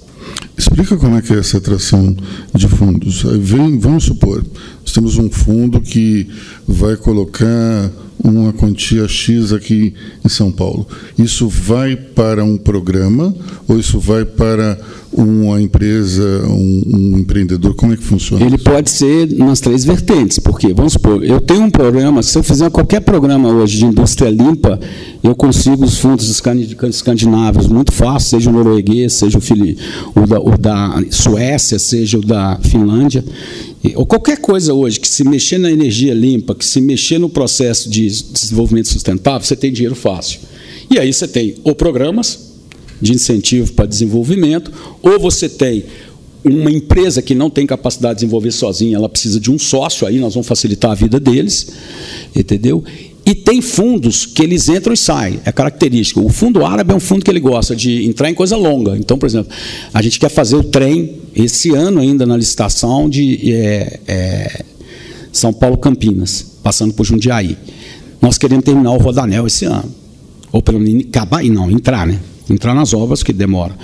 [0.58, 2.16] Explica como é que é essa atração
[2.56, 3.24] de fundos.
[3.40, 4.46] Vem, vamos supor,
[4.82, 6.26] nós temos um fundo que
[6.66, 7.92] vai colocar
[8.24, 9.94] uma quantia X aqui
[10.26, 10.88] em São Paulo.
[11.18, 13.34] Isso vai para um programa
[13.68, 14.78] ou isso vai para
[15.12, 17.76] uma empresa, um, um, empreendedor?
[17.76, 18.46] Como é que funciona?
[18.46, 18.64] Ele isso?
[18.66, 22.70] pode ser nas três vertentes, porque, vamos supor, eu tenho um programa, se eu fizer
[22.70, 24.80] qualquer programa hoje de indústria limpa,
[25.24, 30.58] eu consigo os fundos escandinavos muito fácil, seja o norueguês, seja o, o, da, o
[30.58, 33.24] da Suécia, seja o da Finlândia
[33.96, 37.90] ou qualquer coisa hoje que se mexer na energia limpa, que se mexer no processo
[37.90, 40.40] de desenvolvimento sustentável, você tem dinheiro fácil.
[40.90, 42.48] E aí você tem ou programas
[43.02, 45.86] de incentivo para desenvolvimento, ou você tem
[46.44, 50.18] uma empresa que não tem capacidade de desenvolver sozinha, ela precisa de um sócio, aí
[50.20, 51.68] nós vamos facilitar a vida deles,
[52.36, 52.84] entendeu?
[53.26, 56.22] E tem fundos que eles entram e saem, é característico.
[56.22, 58.96] O fundo árabe é um fundo que ele gosta de entrar em coisa longa.
[58.98, 59.52] Então, por exemplo,
[59.94, 64.66] a gente quer fazer o trem esse ano ainda na licitação de é, é,
[65.34, 67.58] São Paulo Campinas, passando por Jundiaí.
[68.22, 69.92] Nós queremos terminar o Rodanel esse ano.
[70.52, 72.20] Ou pelo menos acabar, não, entrar, né?
[72.50, 73.76] Entrar nas obras, que demora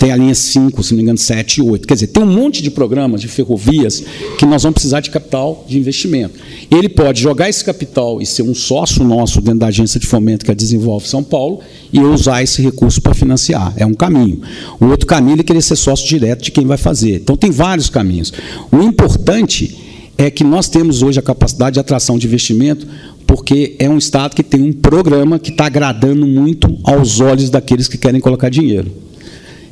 [0.00, 1.86] tem a linha 5, se não me engano, 7 e 8.
[1.86, 4.02] Quer dizer, tem um monte de programas de ferrovias
[4.38, 6.40] que nós vamos precisar de capital de investimento.
[6.70, 10.42] Ele pode jogar esse capital e ser um sócio nosso dentro da agência de fomento
[10.42, 11.60] que a Desenvolve São Paulo
[11.92, 13.74] e usar esse recurso para financiar.
[13.76, 14.40] É um caminho.
[14.80, 17.16] O outro caminho é querer ser sócio direto de quem vai fazer.
[17.16, 18.32] Então, tem vários caminhos.
[18.72, 19.76] O importante
[20.16, 22.86] é que nós temos hoje a capacidade de atração de investimento
[23.30, 27.86] porque é um Estado que tem um programa que está agradando muito aos olhos daqueles
[27.86, 28.90] que querem colocar dinheiro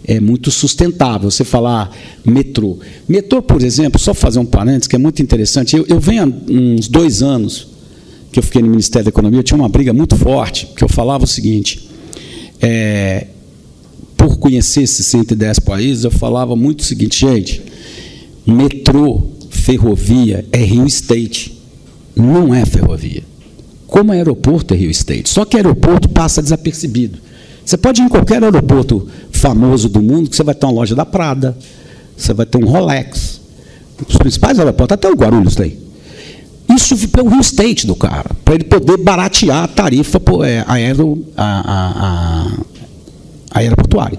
[0.04, 1.28] é muito sustentável.
[1.28, 1.94] Você falar
[2.24, 2.78] metrô.
[3.08, 5.76] Metrô, por exemplo, só fazer um parênteses, que é muito interessante.
[5.76, 7.66] Eu, eu venho há uns dois anos
[8.32, 10.88] que eu fiquei no Ministério da Economia, eu tinha uma briga muito forte, que eu
[10.88, 11.90] falava o seguinte.
[12.62, 13.26] É,
[14.16, 17.62] por conhecer esses 110 países, eu falava muito o seguinte, gente,
[18.46, 21.58] metrô, ferrovia é Rio State,
[22.16, 23.27] não é ferrovia.
[23.88, 27.18] Como aeroporto é Rio State, só que aeroporto passa desapercebido.
[27.64, 30.94] Você pode ir em qualquer aeroporto famoso do mundo, que você vai ter uma loja
[30.94, 31.56] da Prada,
[32.16, 33.40] você vai ter um Rolex.
[34.06, 35.78] Os principais aeroportos, até o Guarulhos tem.
[36.68, 41.44] Isso pelo Rio State do cara, para ele poder baratear a tarifa é, aero, a,
[41.44, 42.52] a,
[43.50, 44.18] a, aeroportuária.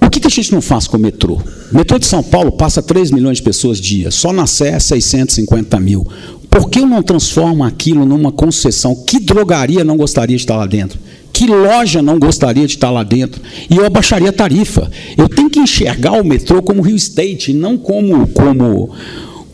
[0.00, 1.34] O que, que a gente não faz com o metrô?
[1.70, 5.78] O metrô de São Paulo passa 3 milhões de pessoas dia, só na Sé 650
[5.80, 6.06] mil.
[6.52, 8.94] Por que não transformo aquilo numa concessão?
[8.94, 10.98] Que drogaria não gostaria de estar lá dentro?
[11.32, 13.40] Que loja não gostaria de estar lá dentro?
[13.70, 14.90] E eu abaixaria a tarifa.
[15.16, 18.90] Eu tenho que enxergar o metrô como Rio State, não como, como,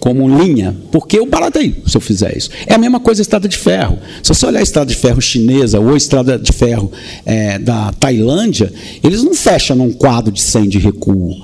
[0.01, 2.51] como linha, porque eu baratei se eu fizer isso.
[2.67, 3.97] É a mesma coisa a estrada de ferro.
[4.21, 6.91] Se você olhar a estrada de ferro chinesa ou a estrada de ferro
[7.25, 8.73] é, da Tailândia,
[9.05, 11.37] eles não fecham num quadro de 100 de recuo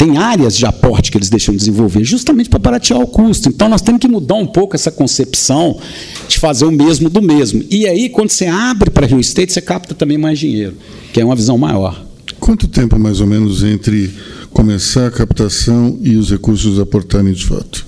[0.00, 3.50] tem áreas de aporte que eles deixam desenvolver, justamente para baratear o custo.
[3.50, 5.78] Então, nós temos que mudar um pouco essa concepção
[6.26, 7.62] de fazer o mesmo do mesmo.
[7.68, 10.74] E aí, quando você abre para real estate, você capta também mais dinheiro,
[11.12, 12.02] que é uma visão maior.
[12.38, 14.10] Quanto tempo, mais ou menos, entre
[14.54, 17.86] começar a captação e os recursos aportarem de fato?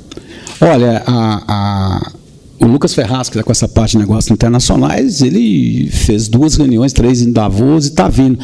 [0.60, 2.12] Olha, a, a
[2.62, 6.92] o Lucas Ferraz, que está com essa parte de negócios internacionais, ele fez duas reuniões,
[6.92, 8.38] três em Davos e está vindo.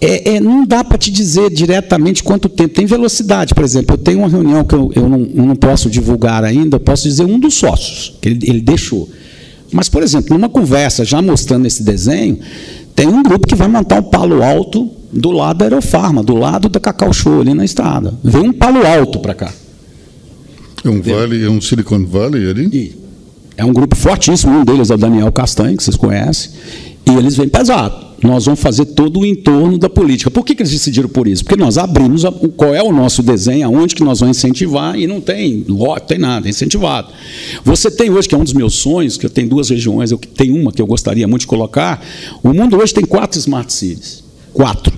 [0.00, 2.74] É, é, não dá para te dizer diretamente quanto tempo.
[2.74, 3.94] Tem velocidade, por exemplo.
[3.94, 7.04] Eu tenho uma reunião que eu, eu, não, eu não, posso divulgar ainda, eu posso
[7.04, 9.08] dizer um dos sócios, que ele, ele deixou.
[9.70, 12.38] Mas, por exemplo, numa conversa, já mostrando esse desenho,
[12.96, 16.68] tem um grupo que vai montar um palo alto do lado da Aerofarma, do lado
[16.68, 18.12] da Cacau Show, ali na estrada.
[18.24, 19.52] Vem um palo alto para cá.
[20.84, 22.68] É um vale, é um Silicon Valley ali?
[22.72, 23.01] E,
[23.62, 26.50] é um grupo fortíssimo, um deles é o Daniel Castanho, que vocês conhecem,
[27.06, 28.12] e eles vêm pesado.
[28.20, 30.30] Nós vamos fazer todo o entorno da política.
[30.30, 31.44] Por que, que eles decidiram por isso?
[31.44, 35.06] Porque nós abrimos a, qual é o nosso desenho, aonde que nós vamos incentivar, e
[35.06, 37.08] não tem lote, tem nada, é incentivado.
[37.64, 40.18] Você tem hoje, que é um dos meus sonhos, que eu tenho duas regiões, eu
[40.18, 42.04] tenho uma que eu gostaria muito de colocar.
[42.42, 44.24] O mundo hoje tem quatro smart cities.
[44.52, 44.92] Quatro.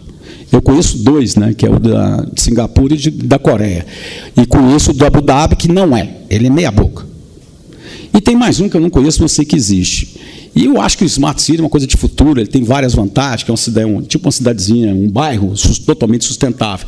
[0.50, 3.86] Eu conheço dois, né, que é o da, Singapura e de, da Coreia.
[4.36, 6.16] E conheço o do Abu Dhabi, que não é.
[6.30, 7.13] Ele é meia boca.
[8.14, 10.14] E tem mais um que eu não conheço, mas sei que existe.
[10.54, 12.94] E eu acho que o Smart City é uma coisa de futuro, ele tem várias
[12.94, 15.52] vantagens, é uma cidade, um, tipo uma cidadezinha, um bairro
[15.84, 16.86] totalmente sustentável.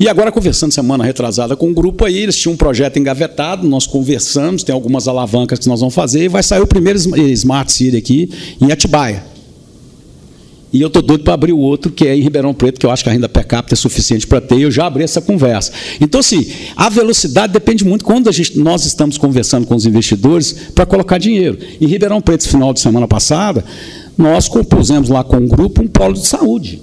[0.00, 3.86] E agora, conversando semana retrasada com um grupo aí, eles tinham um projeto engavetado, nós
[3.86, 7.96] conversamos, tem algumas alavancas que nós vamos fazer, e vai sair o primeiro Smart City
[7.96, 9.33] aqui em Atibaia.
[10.74, 12.90] E eu estou doido para abrir o outro, que é em Ribeirão Preto, que eu
[12.90, 15.20] acho que a renda per capita é suficiente para ter, e eu já abri essa
[15.22, 15.70] conversa.
[16.00, 20.84] Então, assim, a velocidade depende muito quando gente, nós estamos conversando com os investidores para
[20.84, 21.56] colocar dinheiro.
[21.80, 23.64] Em Ribeirão Preto, final de semana passada,
[24.18, 26.82] nós compusemos lá com um grupo um polo de saúde.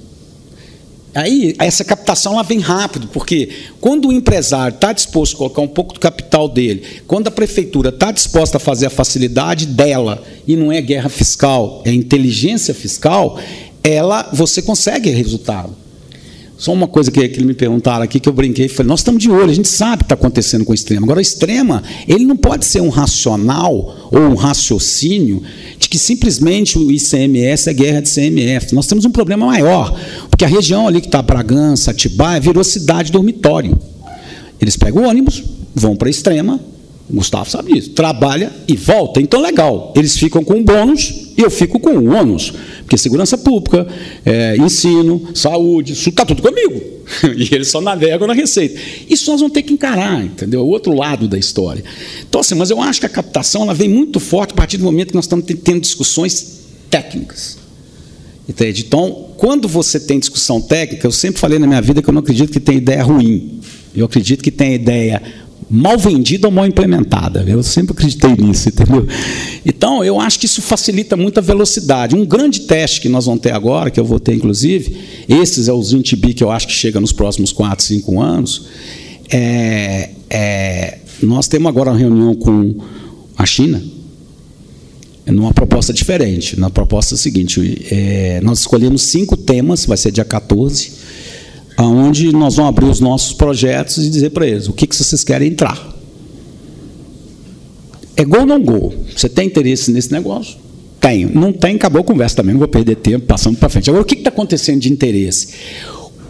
[1.14, 3.50] Aí, essa captação ela vem rápido, porque
[3.82, 7.90] quando o empresário está disposto a colocar um pouco do capital dele, quando a prefeitura
[7.90, 13.38] está disposta a fazer a facilidade dela, e não é guerra fiscal, é inteligência fiscal,
[13.84, 15.82] ela você consegue resultado.
[16.62, 19.32] Só uma coisa que, que me perguntaram aqui, que eu brinquei, falei, nós estamos de
[19.32, 21.04] olho, a gente sabe o que está acontecendo com o extrema.
[21.08, 25.42] Agora, o extrema, ele não pode ser um racional ou um raciocínio
[25.80, 28.76] de que simplesmente o ICMS é guerra de CMF.
[28.76, 33.12] Nós temos um problema maior, porque a região ali que está Bragança, Atibaia, virou cidade
[33.12, 33.76] dormitório.
[34.62, 36.60] Eles pegam o ônibus, vão para a extrema,
[37.12, 39.20] o Gustavo sabe disso, trabalha e volta.
[39.20, 43.86] Então, legal, eles ficam com bônus E eu fico com o ônus, porque segurança pública,
[44.26, 46.82] é, ensino, saúde, isso está tudo comigo.
[47.36, 48.80] E eles só navegam na receita.
[49.10, 50.62] Isso nós vamos ter que encarar, entendeu?
[50.62, 51.84] O outro lado da história.
[52.28, 54.86] Então, assim, mas eu acho que a captação ela vem muito forte a partir do
[54.86, 57.58] momento que nós estamos tendo discussões técnicas.
[58.48, 58.86] Entende?
[58.88, 62.22] Então, quando você tem discussão técnica, eu sempre falei na minha vida que eu não
[62.22, 63.60] acredito que tem ideia ruim.
[63.94, 65.22] Eu acredito que tem ideia
[65.72, 67.46] mal vendida ou mal implementada.
[67.48, 69.08] Eu sempre acreditei nisso, entendeu?
[69.66, 72.14] Então, eu acho que isso facilita muito a velocidade.
[72.14, 74.98] Um grande teste que nós vamos ter agora, que eu vou ter, inclusive,
[75.30, 78.66] esses é os 20 bi que eu acho que chega nos próximos 4, 5 anos,
[79.30, 82.76] é, é, nós temos agora uma reunião com
[83.38, 83.82] a China,
[85.26, 86.60] numa proposta diferente.
[86.60, 90.92] Na proposta seguinte, é, nós escolhemos cinco temas, vai ser dia 14,
[91.84, 95.24] onde nós vamos abrir os nossos projetos e dizer para eles o que, que vocês
[95.24, 95.78] querem entrar.
[98.16, 98.94] É gol ou não gol?
[99.16, 100.58] Você tem interesse nesse negócio?
[101.00, 101.32] Tenho.
[101.34, 103.90] Não tem, acabou a conversa também, não vou perder tempo passando para frente.
[103.90, 105.48] Agora, o que está acontecendo de interesse?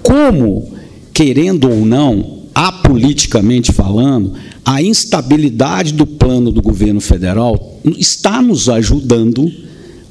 [0.01, 0.71] Como,
[1.13, 4.33] querendo ou não, apoliticamente falando,
[4.63, 9.51] a instabilidade do plano do governo federal está nos ajudando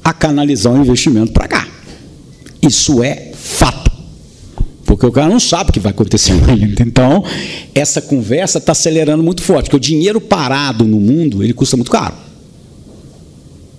[0.03, 1.67] a canalizar o investimento para cá.
[2.61, 3.30] Isso é.
[4.91, 6.83] Porque o cara não sabe o que vai acontecer ainda.
[6.83, 7.23] Então,
[7.73, 11.89] essa conversa está acelerando muito forte, porque o dinheiro parado no mundo ele custa muito
[11.89, 12.13] caro.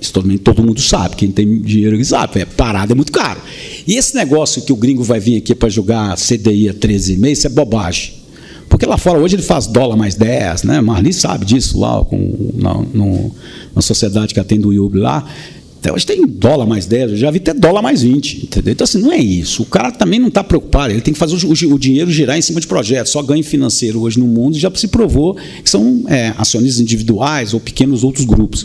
[0.00, 3.42] Isso todo, todo mundo sabe, quem tem dinheiro sabe, é, parado é muito caro.
[3.86, 7.40] E esse negócio que o gringo vai vir aqui para jogar CDI a 13 meses,
[7.40, 8.14] isso é bobagem.
[8.70, 10.80] Porque lá fora hoje ele faz dólar mais 10, né?
[10.80, 13.30] Marli sabe disso lá, com, na, no,
[13.76, 15.28] na sociedade que atende o IUB lá.
[15.82, 18.44] Até hoje tem dólar mais 10, eu já vi até dólar mais 20.
[18.44, 18.72] Entendeu?
[18.72, 19.64] Então, assim, não é isso.
[19.64, 22.40] O cara também não está preocupado, ele tem que fazer o, o, dinheiro girar em
[22.40, 23.10] cima de projetos.
[23.10, 27.58] Só ganho financeiro hoje no mundo já se provou que são é, acionistas individuais ou
[27.58, 28.64] pequenos outros grupos.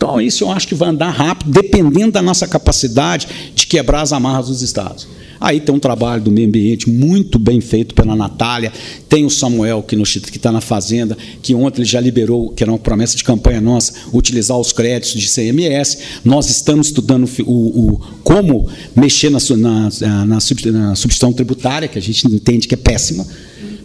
[0.00, 4.14] Então, isso eu acho que vai andar rápido, dependendo da nossa capacidade de quebrar as
[4.14, 5.06] amarras dos Estados.
[5.38, 8.72] Aí tem um trabalho do meio ambiente muito bem feito pela Natália,
[9.10, 12.78] tem o Samuel, que está na Fazenda, que ontem ele já liberou, que era uma
[12.78, 15.98] promessa de campanha nossa, utilizar os créditos de CMS.
[16.24, 22.02] Nós estamos estudando o, o como mexer na, na, na, na substituição tributária, que a
[22.02, 23.26] gente entende que é péssima.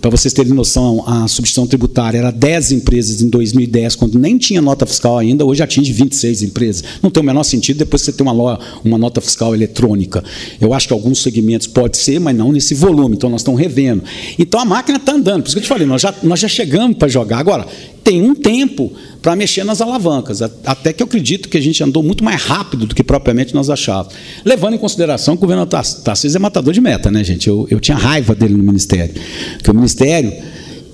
[0.02, 4.62] Para vocês terem noção, a substituição tributária era 10 empresas em 2010, quando nem tinha
[4.62, 6.84] nota fiscal ainda, hoje atinge 26 empresas.
[7.02, 10.24] Não tem o menor sentido depois você ter uma, uma nota fiscal eletrônica.
[10.60, 14.04] Eu acho que alguns segmentos pode ser, mas não nesse volume, então nós estamos revendo.
[14.38, 16.48] Então a máquina está andando, por isso que eu te falei, nós já, nós já
[16.48, 17.40] chegamos para jogar.
[17.40, 17.66] Agora,
[18.06, 22.04] tem um tempo para mexer nas alavancas, até que eu acredito que a gente andou
[22.04, 24.14] muito mais rápido do que propriamente nós achávamos.
[24.46, 27.48] Levando em consideração que o governo Tarcísio é matador de meta, né, gente?
[27.48, 29.16] Eu, eu tinha raiva dele no Ministério.
[29.56, 29.95] Porque o Ministério,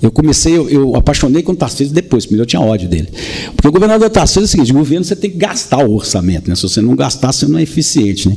[0.02, 3.08] eu comecei, eu, eu apaixonei com o Tarcísio depois, primeiro eu tinha ódio dele.
[3.54, 6.48] Porque o governador Tarcísio é o seguinte: o governo você tem que gastar o orçamento,
[6.48, 6.56] né?
[6.56, 8.28] Se você não gastar, você não é eficiente.
[8.28, 8.36] Né?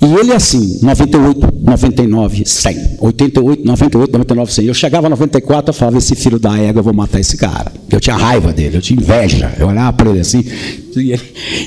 [0.00, 2.96] E ele assim, 98, 99, 100.
[3.00, 4.66] 88, 98, 99, 100.
[4.66, 7.72] Eu chegava a 94 e falava, esse filho da égua, eu vou matar esse cara.
[7.90, 9.54] Eu tinha raiva dele, eu tinha inveja.
[9.58, 10.44] Eu olhava para ele assim.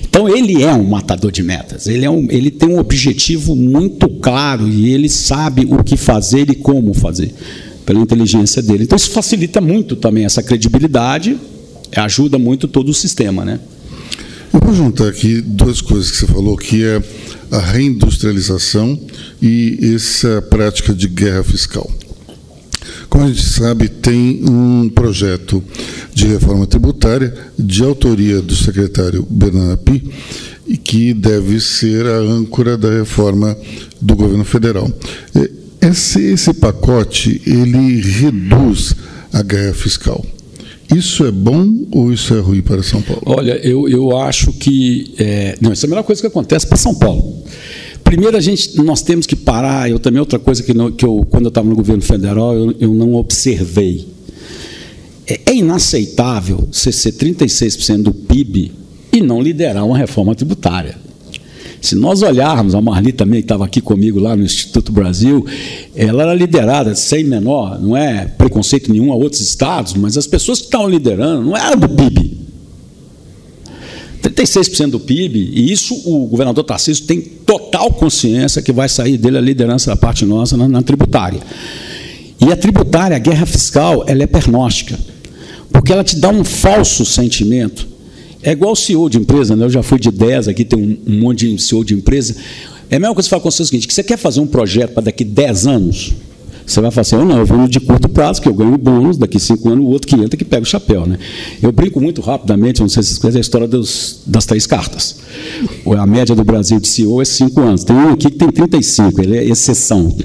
[0.03, 1.87] Então ele é um matador de metas.
[1.87, 6.49] Ele, é um, ele tem um objetivo muito claro e ele sabe o que fazer
[6.49, 7.33] e como fazer,
[7.89, 8.83] pela inteligência dele.
[8.83, 11.35] Então isso facilita muito também essa credibilidade,
[11.95, 13.59] ajuda muito todo o sistema, né?
[14.53, 17.01] Eu vou juntar aqui duas coisas que você falou, que é
[17.49, 18.99] a reindustrialização
[19.41, 21.89] e essa prática de guerra fiscal.
[23.09, 25.63] Como a gente sabe, tem um projeto
[26.13, 30.11] de reforma tributária de autoria do secretário Bernardo Api,
[30.67, 33.57] e que deve ser a âncora da reforma
[33.99, 34.87] do governo federal.
[35.81, 38.95] Esse, esse pacote ele reduz
[39.31, 40.25] a guerra fiscal.
[40.93, 43.21] Isso é bom ou isso é ruim para São Paulo?
[43.25, 45.13] Olha, eu, eu acho que.
[45.19, 47.43] É, não, isso é a melhor coisa que acontece para São Paulo.
[48.03, 49.89] Primeiro, a gente, nós temos que parar.
[49.89, 52.75] Eu também, outra coisa que, não, que eu, quando eu estava no governo federal, eu,
[52.79, 54.07] eu não observei.
[55.27, 58.71] É, é inaceitável você ser 36% do PIB
[59.13, 60.97] e não liderar uma reforma tributária.
[61.81, 65.45] Se nós olharmos, a Marli também, estava aqui comigo lá no Instituto Brasil,
[65.95, 70.59] ela era liderada, sem menor, não é preconceito nenhum a outros estados, mas as pessoas
[70.59, 72.37] que estavam liderando não eram do PIB.
[74.21, 79.37] 36% do PIB, e isso o governador Tarcísio tem total consciência que vai sair dele
[79.37, 81.39] a liderança da parte nossa na, na tributária.
[82.41, 84.99] E a tributária, a guerra fiscal, ela é pernóstica,
[85.71, 87.87] porque ela te dá um falso sentimento
[88.41, 89.65] é igual CEO de empresa, né?
[89.65, 92.35] eu já fui de 10, aqui tem um, um monte de CEO de empresa.
[92.89, 94.39] É a mesma coisa que você fala com você o seguinte: que você quer fazer
[94.39, 96.13] um projeto para daqui 10 anos,
[96.65, 99.17] Você vai falar assim, oh, não, eu vou de curto prazo, que eu ganho bônus,
[99.17, 101.05] daqui cinco anos o outro que entra que pega o chapéu.
[101.05, 101.17] Né?
[101.61, 105.17] Eu brinco muito rapidamente, não sei se vocês conhecem a história dos, das três cartas.
[105.97, 107.83] A média do Brasil de CEO é cinco anos.
[107.83, 110.15] Tem um aqui que tem 35, ele é exceção.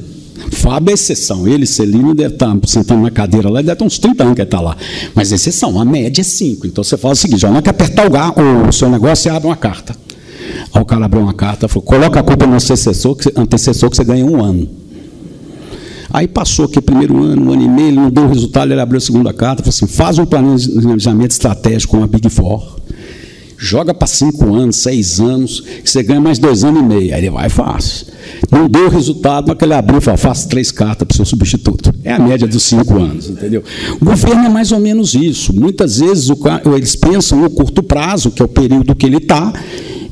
[0.51, 1.47] Fábio é exceção.
[1.47, 4.49] Ele, Celino, deve estar sentando na cadeira lá, deve ter uns 30 anos que ele
[4.49, 4.77] está lá.
[5.15, 6.67] Mas exceção, a média é 5.
[6.67, 9.49] Então você fala o seguinte: não é que apertar o, o seu negócio, você abre
[9.49, 9.97] uma carta.
[10.73, 13.91] Aí o cara abriu uma carta e falou: coloca a culpa no antecessor que, antecessor
[13.91, 14.69] que você ganha um ano.
[16.13, 18.81] Aí passou aqui o primeiro ano, um ano e meio, ele não deu resultado, ele
[18.81, 22.84] abriu a segunda carta, falou assim: faz um planejamento estratégico com a Big Four
[23.65, 27.15] Joga para cinco anos, seis anos, que você ganha mais dois anos e meio.
[27.15, 28.05] Aí ele vai e faz.
[28.53, 31.91] Não deu resultado, mas ele abriu e falou, faça três cartas para o seu substituto.
[32.05, 33.65] É a média dos cinco anos, entendeu?
[33.99, 35.59] O governo é mais ou menos isso.
[35.59, 36.37] Muitas vezes o,
[36.77, 39.51] eles pensam no curto prazo, que é o período que ele está,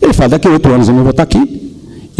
[0.00, 1.60] ele fala, daqui a oito anos eu não vou estar tá aqui.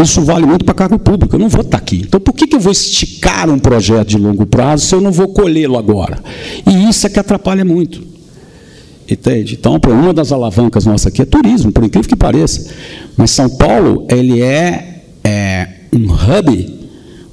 [0.03, 2.03] Isso vale muito para cargo público, eu não vou estar tá aqui.
[2.07, 5.11] Então, por que, que eu vou esticar um projeto de longo prazo se eu não
[5.11, 6.18] vou colhê-lo agora?
[6.66, 8.12] E isso é que atrapalha muito.
[9.13, 9.59] Entende?
[9.61, 12.73] Então, uma das alavancas nossas aqui é turismo, por incrível que pareça.
[13.17, 16.83] Mas São Paulo, ele é, é um hub.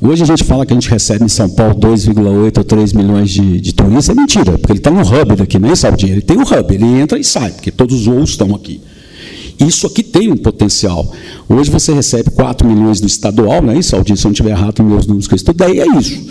[0.02, 3.30] Hoje a gente fala que a gente recebe em São Paulo 2,8 ou 3 milhões
[3.30, 4.10] de, de turistas.
[4.10, 6.20] É mentira, porque ele está no hub daqui, não é o dinheiro.
[6.20, 8.82] Ele tem um hub, ele entra e sai, porque todos os voos estão aqui.
[9.60, 11.14] Isso aqui tem um potencial.
[11.50, 14.16] Hoje você recebe 4 milhões do estadual, não é isso, Aldir?
[14.16, 16.26] Se eu não estiver errado meus números que eu estudei, é isso.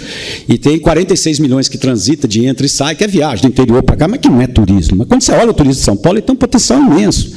[0.48, 3.82] E tem 46 milhões que transita de entra e sai, que é viagem do interior
[3.82, 4.96] para cá, mas que não é turismo.
[4.96, 7.32] Mas quando você olha o turismo de São Paulo, ele tem um potencial imenso.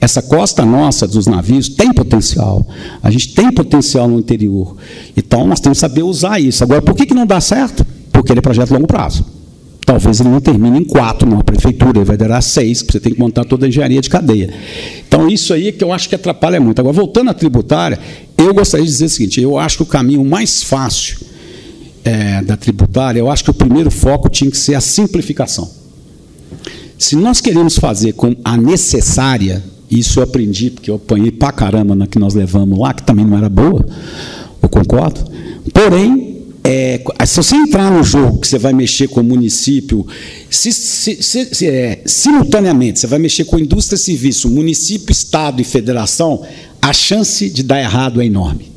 [0.00, 2.66] Essa costa nossa dos navios tem potencial.
[3.00, 4.76] A gente tem potencial no interior.
[5.16, 6.64] Então, nós temos que saber usar isso.
[6.64, 7.86] Agora, por que, que não dá certo?
[8.10, 9.24] Porque ele é projeto a longo prazo.
[9.90, 13.12] Talvez ele não termine em quatro numa prefeitura, ele vai durar seis, porque você tem
[13.12, 14.48] que montar toda a engenharia de cadeia.
[15.04, 16.78] Então, isso aí é que eu acho que atrapalha muito.
[16.78, 17.98] Agora, voltando à tributária,
[18.38, 21.18] eu gostaria de dizer o seguinte: eu acho que o caminho mais fácil
[22.04, 25.68] é, da tributária, eu acho que o primeiro foco tinha que ser a simplificação.
[26.96, 29.60] Se nós queremos fazer com a necessária,
[29.90, 33.24] isso eu aprendi, porque eu apanhei pra caramba na que nós levamos lá, que também
[33.24, 33.84] não era boa,
[34.62, 35.20] eu concordo.
[35.74, 36.29] Porém,
[36.62, 40.06] é, se você entrar no jogo que você vai mexer com o município,
[40.50, 45.64] se, se, se, é, simultaneamente, você vai mexer com indústria e serviço, município, estado e
[45.64, 46.44] federação,
[46.80, 48.70] a chance de dar errado é enorme.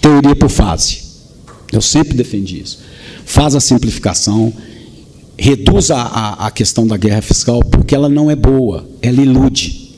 [0.00, 1.02] Teoria por fase.
[1.72, 2.78] Eu sempre defendi isso.
[3.24, 4.52] Faz a simplificação,
[5.36, 9.94] reduz a, a, a questão da guerra fiscal, porque ela não é boa, ela ilude.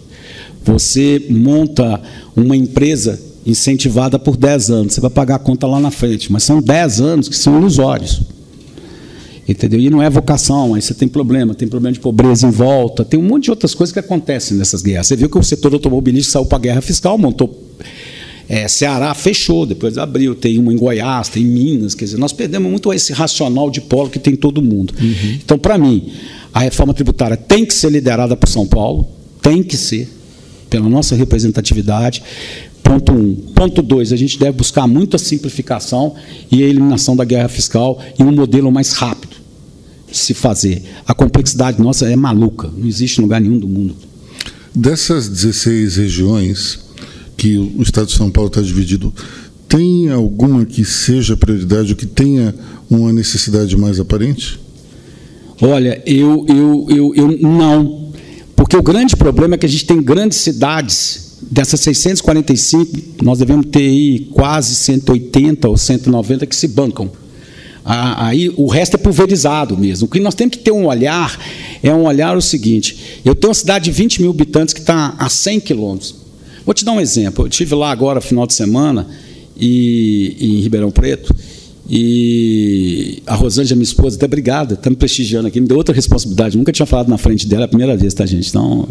[0.65, 2.01] Você monta
[2.35, 4.95] uma empresa incentivada por 10 anos.
[4.95, 8.23] Você vai pagar a conta lá na frente, mas são 10 anos que são ilusórios.
[9.49, 9.79] Entendeu?
[9.79, 13.19] E não é vocação, aí você tem problema, tem problema de pobreza em volta, tem
[13.19, 15.07] um monte de outras coisas que acontecem nessas guerras.
[15.07, 17.65] Você viu que o setor automobilístico saiu para a guerra fiscal, montou.
[18.49, 22.33] É, Ceará fechou, depois abriu, tem uma em Goiás, tem em Minas, quer dizer, nós
[22.33, 24.93] perdemos muito esse racional de polo que tem todo mundo.
[25.01, 25.39] Uhum.
[25.45, 26.13] Então, para mim,
[26.53, 29.09] a reforma tributária tem que ser liderada por São Paulo,
[29.41, 30.09] tem que ser,
[30.69, 32.23] pela nossa representatividade,
[32.87, 33.35] Ponto um.
[33.53, 36.15] Ponto dois, a gente deve buscar muito a simplificação
[36.51, 39.37] e a eliminação da guerra fiscal e um modelo mais rápido
[40.09, 40.85] de se fazer.
[41.05, 43.97] A complexidade nossa é maluca, não existe em lugar nenhum do mundo.
[44.73, 46.79] Dessas 16 regiões
[47.37, 49.13] que o Estado de São Paulo está dividido,
[49.69, 52.55] tem alguma que seja prioridade ou que tenha
[52.89, 54.61] uma necessidade mais aparente?
[55.61, 58.13] Olha, eu, eu, eu, eu não.
[58.55, 63.67] Porque o grande problema é que a gente tem grandes cidades Dessas 645, nós devemos
[63.67, 67.11] ter aí quase 180 ou 190 que se bancam.
[67.85, 70.07] Aí o resto é pulverizado mesmo.
[70.07, 71.39] O que nós temos que ter um olhar
[71.83, 75.15] é um olhar o seguinte: eu tenho uma cidade de 20 mil habitantes que está
[75.19, 76.15] a 100 quilômetros.
[76.65, 77.45] Vou te dar um exemplo.
[77.45, 79.07] Eu estive lá agora, final de semana,
[79.57, 81.33] e, em Ribeirão Preto,
[81.89, 86.59] e a Rosângela, minha esposa, até obrigada, está me prestigiando aqui, me deu outra responsabilidade.
[86.59, 88.49] Nunca tinha falado na frente dela, é a primeira vez, tá, gente?
[88.49, 88.89] Então,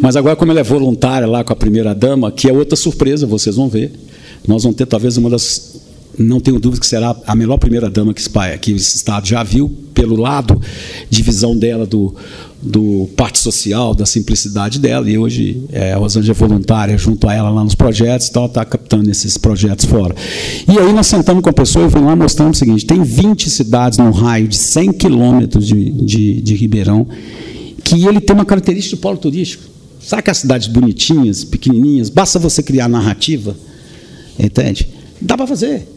[0.00, 3.26] mas agora, como ela é voluntária lá com a primeira dama, que é outra surpresa,
[3.26, 3.92] vocês vão ver.
[4.48, 5.80] Nós vamos ter talvez uma das
[6.18, 8.22] não tenho dúvida que será a melhor primeira-dama que,
[8.60, 10.60] que esse Estado já viu, pelo lado
[11.08, 12.14] de visão dela do,
[12.62, 17.34] do parte social, da simplicidade dela, e hoje é, a Rosângela é voluntária junto a
[17.34, 20.14] ela lá nos projetos, então ela está captando esses projetos fora.
[20.68, 23.50] E aí nós sentamos com a pessoa e fomos lá mostrando o seguinte, tem 20
[23.50, 27.06] cidades no raio de 100 quilômetros de, de, de Ribeirão,
[27.82, 29.64] que ele tem uma característica de polo turístico.
[30.00, 33.56] Sabe aquelas cidades bonitinhas, pequenininhas, basta você criar narrativa,
[34.38, 34.88] entende?
[35.20, 35.88] Dá para fazer.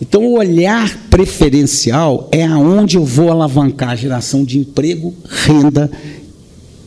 [0.00, 5.90] Então, o olhar preferencial é aonde eu vou alavancar a geração de emprego, renda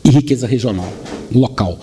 [0.04, 0.92] e riqueza regional.
[1.32, 1.78] local.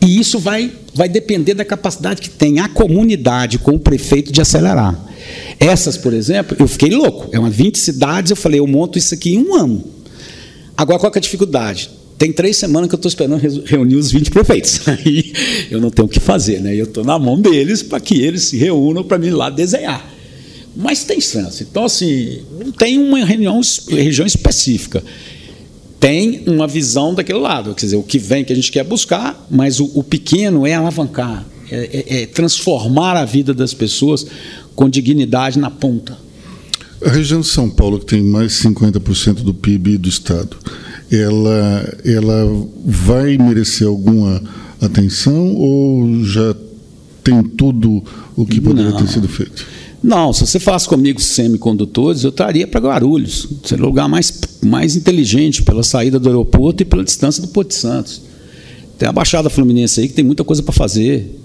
[0.00, 4.40] E isso vai, vai depender da capacidade que tem a comunidade com o prefeito de
[4.40, 4.96] acelerar.
[5.58, 7.28] Essas, por exemplo, eu fiquei louco.
[7.32, 9.84] É uma 20 cidades, eu falei, eu monto isso aqui em um ano.
[10.76, 11.90] Agora, qual é a dificuldade?
[12.16, 14.86] Tem três semanas que eu estou esperando reunir os 20 prefeitos.
[14.86, 15.32] Aí
[15.70, 16.74] eu não tenho o que fazer, né?
[16.74, 20.11] Eu estou na mão deles para que eles se reúnam para mim lá desenhar.
[20.74, 21.62] Mas tem chance.
[21.62, 25.02] Então, assim, não tem uma reunião, região específica.
[26.00, 29.46] Tem uma visão daquele lado, quer dizer, o que vem que a gente quer buscar,
[29.48, 31.76] mas o, o pequeno é alavancar, é,
[32.08, 34.26] é, é transformar a vida das pessoas
[34.74, 36.18] com dignidade na ponta.
[37.04, 40.56] A região de São Paulo, que tem mais de 50% do PIB do Estado,
[41.10, 44.42] ela, ela vai merecer alguma
[44.80, 46.54] atenção ou já
[47.22, 48.02] tem tudo
[48.34, 48.98] o que poderia Não.
[48.98, 49.64] ter sido feito?
[50.02, 53.46] Não, se você falasse comigo semicondutores, eu estaria para Guarulhos.
[53.64, 57.68] Seria o lugar mais, mais inteligente pela saída do aeroporto e pela distância do Porto
[57.68, 58.20] de Santos.
[58.98, 61.38] Tem a Baixada Fluminense aí que tem muita coisa para fazer.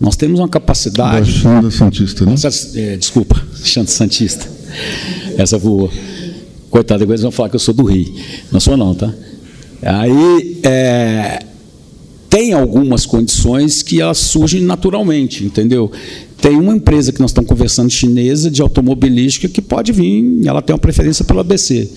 [0.00, 1.32] Nós temos uma capacidade.
[1.32, 2.34] Baixada Santista, né?
[2.76, 4.48] É, desculpa, Xanta Santista.
[5.36, 5.90] Essa voou.
[6.70, 8.14] Coitado, depois vão falar que eu sou do Rio.
[8.52, 9.12] Não sou, não, tá?
[9.82, 10.60] Aí.
[10.62, 11.40] É,
[12.34, 15.88] tem algumas condições que elas surgem naturalmente, entendeu?
[16.42, 20.74] Tem uma empresa que nós estamos conversando chinesa de automobilística que pode vir, ela tem
[20.74, 21.88] uma preferência pelo ABC.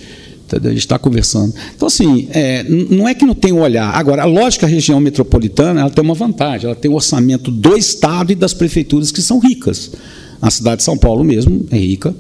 [0.52, 1.56] A gente está conversando.
[1.76, 3.90] Então, assim, é, não é que não tem o olhar.
[3.96, 6.68] Agora, a lógica região metropolitana ela tem uma vantagem.
[6.68, 9.92] Ela tem o orçamento do Estado e das prefeituras que são ricas.
[10.40, 12.16] A cidade de São Paulo mesmo é rica.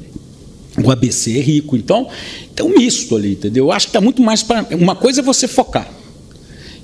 [0.83, 1.77] O ABC é rico.
[1.77, 2.07] Então,
[2.55, 3.65] tem um misto ali, entendeu?
[3.65, 4.65] Eu acho que está muito mais para.
[4.75, 5.87] Uma coisa é você focar.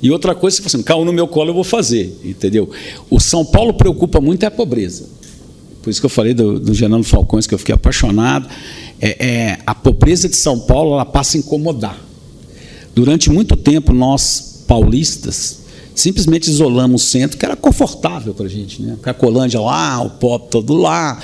[0.03, 2.69] E outra coisa, se você assim, caiu no meu colo, eu vou fazer, entendeu?
[3.09, 5.07] O São Paulo preocupa muito é a pobreza.
[5.81, 8.49] Por isso que eu falei do, do Genano Falcões, que eu fiquei apaixonado.
[8.99, 11.97] É, é, a pobreza de São Paulo ela passa a incomodar.
[12.93, 15.59] Durante muito tempo, nós, paulistas,
[15.95, 18.81] simplesmente isolamos o centro, que era confortável para a gente.
[18.81, 18.97] Né?
[19.01, 21.17] Cracolândia lá, o pop todo lá.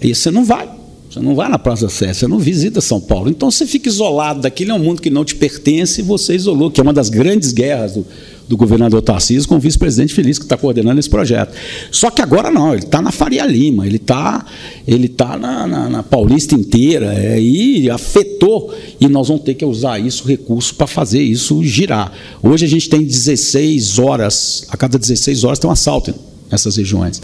[0.00, 0.70] E você não vai.
[1.12, 3.28] Você não vai na Praça Sé, você não visita São Paulo.
[3.28, 6.70] Então você fica isolado daquele é um mundo que não te pertence e você isolou,
[6.70, 8.06] que é uma das grandes guerras do,
[8.48, 11.54] do governador Tarcísio com o vice-presidente Feliz, que está coordenando esse projeto.
[11.90, 14.42] Só que agora não, ele está na Faria Lima, ele está
[14.88, 19.66] ele tá na, na, na Paulista inteira, é, e afetou, e nós vamos ter que
[19.66, 22.10] usar isso, recurso, para fazer isso girar.
[22.42, 26.14] Hoje a gente tem 16 horas, a cada 16 horas tem um assalto
[26.50, 27.20] nessas regiões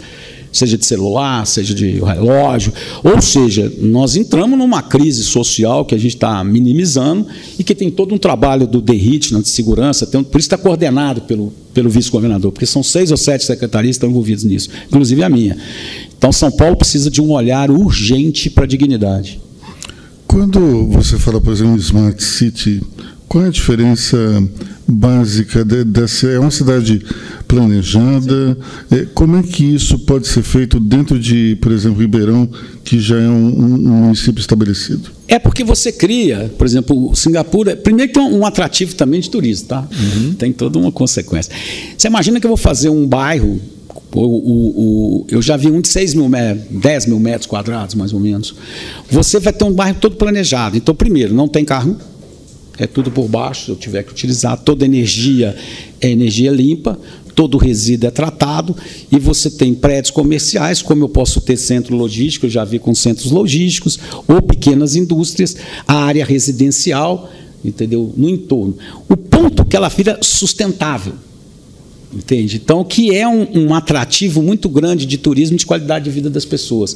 [0.51, 2.73] seja de celular, seja de relógio.
[3.03, 7.27] Ou seja, nós entramos numa crise social que a gente está minimizando
[7.57, 11.21] e que tem todo um trabalho do DERIT, de segurança, tem, por isso está coordenado
[11.21, 15.29] pelo, pelo vice-governador, porque são seis ou sete secretarias que estão envolvidos nisso, inclusive a
[15.29, 15.57] minha.
[16.17, 19.39] Então, São Paulo precisa de um olhar urgente para a dignidade.
[20.27, 22.81] Quando você fala, por exemplo, Smart City,
[23.27, 24.17] qual é a diferença
[24.87, 26.27] básica dessa?
[26.27, 27.03] É uma cidade
[27.49, 28.55] planejada?
[28.91, 32.47] É, como é que isso pode ser feito dentro de, por exemplo, Ribeirão,
[32.83, 35.09] que já é um, um município estabelecido?
[35.27, 39.67] É porque você cria, por exemplo, Singapura, primeiro que tem um atrativo também de turismo,
[39.67, 39.87] tá?
[39.91, 40.33] Uhum.
[40.35, 41.51] Tem toda uma consequência.
[41.97, 43.59] Você imagina que eu vou fazer um bairro
[44.11, 46.29] o, o, o, eu já vi um de 6 mil,
[46.69, 48.55] 10 mil metros quadrados, mais ou menos.
[49.09, 50.77] Você vai ter um bairro todo planejado.
[50.77, 51.95] Então, primeiro, não tem carro,
[52.79, 55.55] é tudo por baixo, se eu tiver que utilizar, toda energia
[55.99, 56.97] é energia limpa,
[57.35, 58.75] todo resíduo é tratado,
[59.11, 62.95] e você tem prédios comerciais, como eu posso ter centro logístico, eu já vi com
[62.95, 65.55] centros logísticos, ou pequenas indústrias,
[65.87, 67.29] a área residencial,
[67.63, 68.13] entendeu?
[68.15, 68.77] No entorno.
[69.07, 71.13] O ponto que ela vira sustentável.
[72.13, 72.55] Entende?
[72.57, 76.29] Então, que é um, um, atrativo muito grande de turismo e de qualidade de vida
[76.29, 76.95] das pessoas.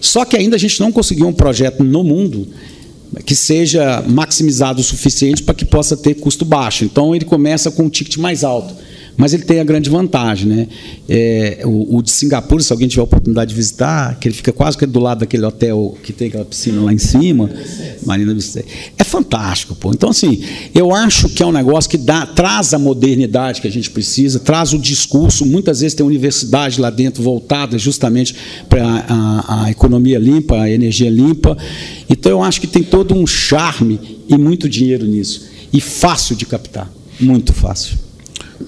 [0.00, 2.46] Só que ainda a gente não conseguiu um projeto no mundo
[3.24, 6.84] que seja maximizado o suficiente para que possa ter custo baixo.
[6.84, 8.74] Então, ele começa com um ticket mais alto.
[9.16, 10.68] Mas ele tem a grande vantagem, né?
[11.08, 14.52] É, o, o, de Singapura, se alguém tiver a oportunidade de visitar, que ele fica
[14.52, 17.50] quase que do lado daquele hotel que tem aquela piscina lá em cima,
[18.04, 19.90] Marina Vicente, é fantástico, pô.
[19.92, 20.42] Então, assim,
[20.74, 24.38] eu acho que é um negócio que dá, traz a modernidade que a gente precisa,
[24.38, 25.44] traz o discurso.
[25.44, 28.34] Muitas vezes tem universidade lá dentro voltada justamente
[28.68, 31.56] para a, a economia limpa, a energia limpa.
[32.08, 35.48] Então, eu acho que tem todo um charme e muito dinheiro nisso.
[35.72, 36.90] E fácil de captar,
[37.20, 38.09] muito fácil.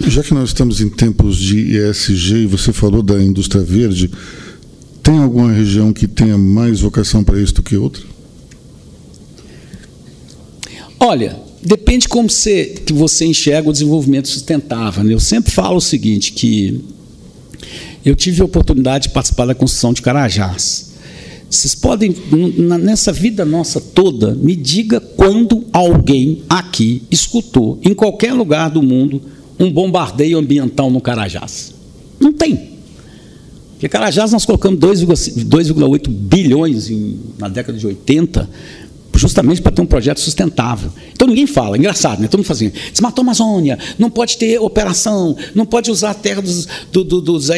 [0.01, 4.11] Já que nós estamos em tempos de ESG e você falou da indústria verde,
[5.03, 8.03] tem alguma região que tenha mais vocação para isso do que outra?
[10.99, 15.03] Olha, depende como você, que você enxerga o desenvolvimento sustentável.
[15.03, 15.13] Né?
[15.13, 16.81] Eu sempre falo o seguinte, que
[18.05, 20.93] eu tive a oportunidade de participar da construção de Carajás.
[21.51, 22.15] Vocês podem,
[22.81, 29.21] nessa vida nossa toda, me diga quando alguém aqui escutou, em qualquer lugar do mundo,
[29.65, 31.75] um bombardeio ambiental no Carajás?
[32.19, 32.73] Não tem.
[33.73, 38.49] Porque Carajás nós colocamos 2,8 bilhões em, na década de 80
[39.19, 40.91] justamente para ter um projeto sustentável.
[41.13, 42.29] Então ninguém fala, engraçado, né?
[42.29, 46.15] Todo mundo fazendo, assim, desmatou a Amazônia, não pode ter operação, não pode usar a
[46.15, 47.49] terra dos, do, do, dos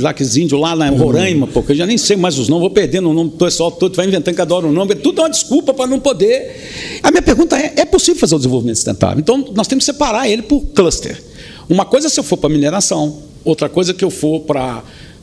[0.00, 2.70] lá, que índios lá na Roraima, porque eu já nem sei mais os nomes, vou
[2.70, 5.30] perdendo o nome do pessoal todo, vai inventando cada hora um nome, tudo é uma
[5.30, 7.00] desculpa para não poder.
[7.02, 9.18] A minha pergunta é: é possível fazer o desenvolvimento sustentável?
[9.18, 11.29] Então nós temos que separar ele por cluster.
[11.70, 14.82] Uma coisa é se eu for para mineração, outra coisa é que eu for para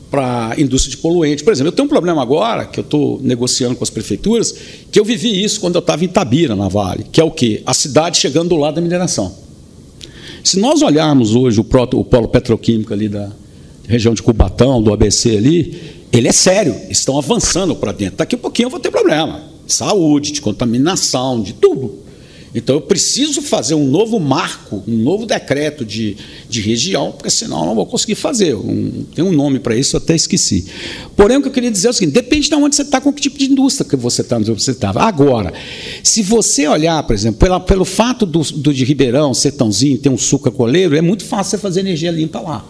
[0.09, 1.43] para a indústria de poluente.
[1.43, 4.55] Por exemplo, eu tenho um problema agora, que eu estou negociando com as prefeituras,
[4.89, 7.61] que eu vivi isso quando eu estava em Tabira, na Vale, que é o quê?
[7.65, 9.35] A cidade chegando do lado da mineração.
[10.41, 13.29] Se nós olharmos hoje o, proto, o polo petroquímico ali da
[13.85, 15.77] região de Cubatão, do ABC ali,
[16.13, 18.19] ele é sério, estão avançando para dentro.
[18.19, 19.43] Daqui a pouquinho eu vou ter problema.
[19.67, 22.06] Saúde, de contaminação, de tudo.
[22.55, 26.15] Então eu preciso fazer um novo marco, um novo decreto de,
[26.49, 28.55] de região, porque senão eu não vou conseguir fazer.
[28.55, 30.65] Um, tem um nome para isso, eu até esqueci.
[31.15, 33.11] Porém, o que eu queria dizer é o seguinte: depende de onde você está, com
[33.11, 35.03] que tipo de indústria que você está, você estava.
[35.03, 35.53] Agora,
[36.01, 40.17] se você olhar, por exemplo, pela, pelo fato do, do de Ribeirão, Sertãozinho, ter um
[40.17, 42.65] suca coleiro, é muito fácil você fazer energia limpa lá.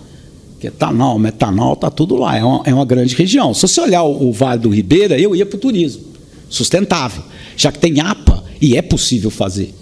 [0.59, 2.35] Que etanol, metanol, está tudo lá.
[2.35, 3.53] É uma, é uma, grande região.
[3.53, 6.07] Se você olhar o, o Vale do Ribeira, eu ia para o turismo
[6.49, 7.23] sustentável,
[7.55, 9.73] já que tem APA e é possível fazer.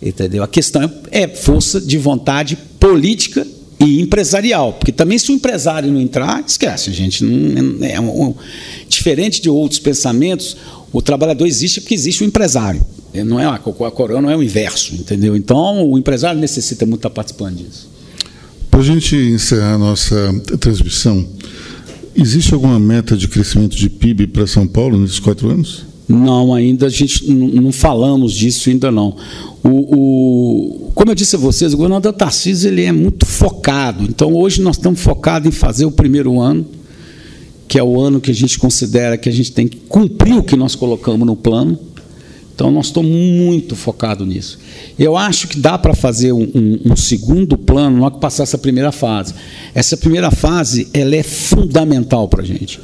[0.00, 0.42] Entendeu?
[0.42, 3.46] A questão é força de vontade política
[3.78, 7.24] e empresarial, porque também se o empresário não entrar, esquece, gente.
[7.82, 8.34] É, é um,
[8.88, 10.56] diferente de outros pensamentos,
[10.92, 12.84] o trabalhador existe porque existe o empresário.
[13.14, 15.36] Não é a coroa não é o inverso, entendeu?
[15.36, 17.90] Então o empresário necessita muito estar participando disso.
[18.70, 20.16] Para a gente encerrar a nossa
[20.58, 21.28] transmissão,
[22.16, 25.91] existe alguma meta de crescimento de PIB para São Paulo nesses quatro anos?
[26.08, 29.16] Não, ainda a gente não, falamos disso ainda não.
[29.62, 34.04] O, o, como eu disse a vocês, o governador Tarcísio ele é muito focado.
[34.04, 36.66] Então hoje nós estamos focados em fazer o primeiro ano,
[37.68, 40.42] que é o ano que a gente considera que a gente tem que cumprir o
[40.42, 41.78] que nós colocamos no plano.
[42.54, 44.58] Então nós estamos muito focados nisso.
[44.98, 48.58] Eu acho que dá para fazer um, um, um, segundo plano logo que passar essa
[48.58, 49.34] primeira fase.
[49.74, 52.78] Essa primeira fase ela é fundamental para a gente,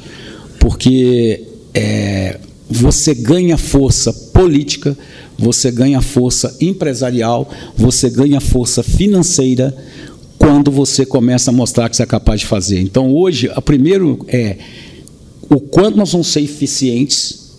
[0.59, 1.43] porque
[1.73, 2.39] é,
[2.69, 4.95] você ganha força política,
[5.37, 9.75] você ganha força empresarial, você ganha força financeira
[10.37, 12.79] quando você começa a mostrar que você é capaz de fazer.
[12.79, 14.57] Então, hoje, o primeiro é
[15.49, 17.49] o quanto nós vamos ser eficientes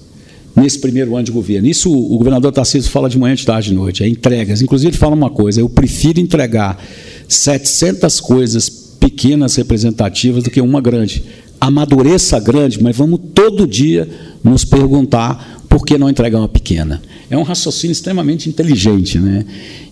[0.54, 1.68] nesse primeiro ano de governo.
[1.68, 4.62] Isso o governador Tarcísio fala de manhã, de tarde, de noite, é entregas.
[4.62, 6.82] Inclusive, ele fala uma coisa: eu prefiro entregar
[7.28, 11.24] 700 coisas pequenas representativas do que uma grande.
[11.60, 14.08] Amadureça grande, mas vamos todo dia
[14.42, 17.00] nos perguntar por que não entregar uma pequena.
[17.30, 19.18] É um raciocínio extremamente inteligente.
[19.18, 19.44] Né?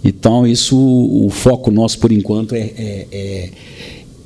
[0.03, 3.51] Então, isso, o foco nosso, por enquanto, é, é, é,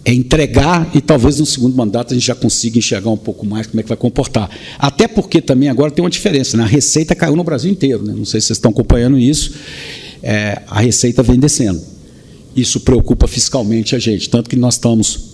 [0.04, 3.66] é entregar e talvez no segundo mandato a gente já consiga enxergar um pouco mais
[3.66, 4.48] como é que vai comportar.
[4.78, 6.62] Até porque também agora tem uma diferença, né?
[6.62, 8.02] a receita caiu no Brasil inteiro.
[8.02, 8.14] Né?
[8.16, 9.52] Não sei se vocês estão acompanhando isso.
[10.22, 11.80] É, a receita vem descendo.
[12.56, 15.31] Isso preocupa fiscalmente a gente, tanto que nós estamos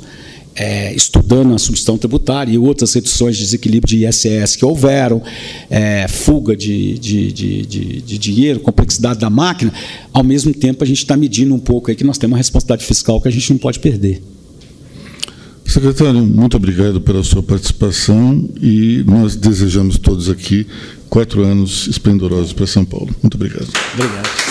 [0.58, 5.22] é, estudando a substituição tributária e outras reduções de desequilíbrio de ISS que houveram,
[5.70, 7.66] é, fuga de, de, de,
[8.02, 9.72] de, dinheiro, complexidade da máquina,
[10.12, 12.84] ao mesmo tempo a gente está medindo um pouco aí que nós temos uma responsabilidade
[12.84, 14.20] fiscal que a gente não pode perder.
[15.64, 20.66] Secretário, muito obrigado pela sua participação e nós desejamos todos aqui
[21.10, 23.14] quatro anos esplendorosos para São Paulo.
[23.22, 23.68] Muito obrigado.
[23.94, 24.47] Obrigado.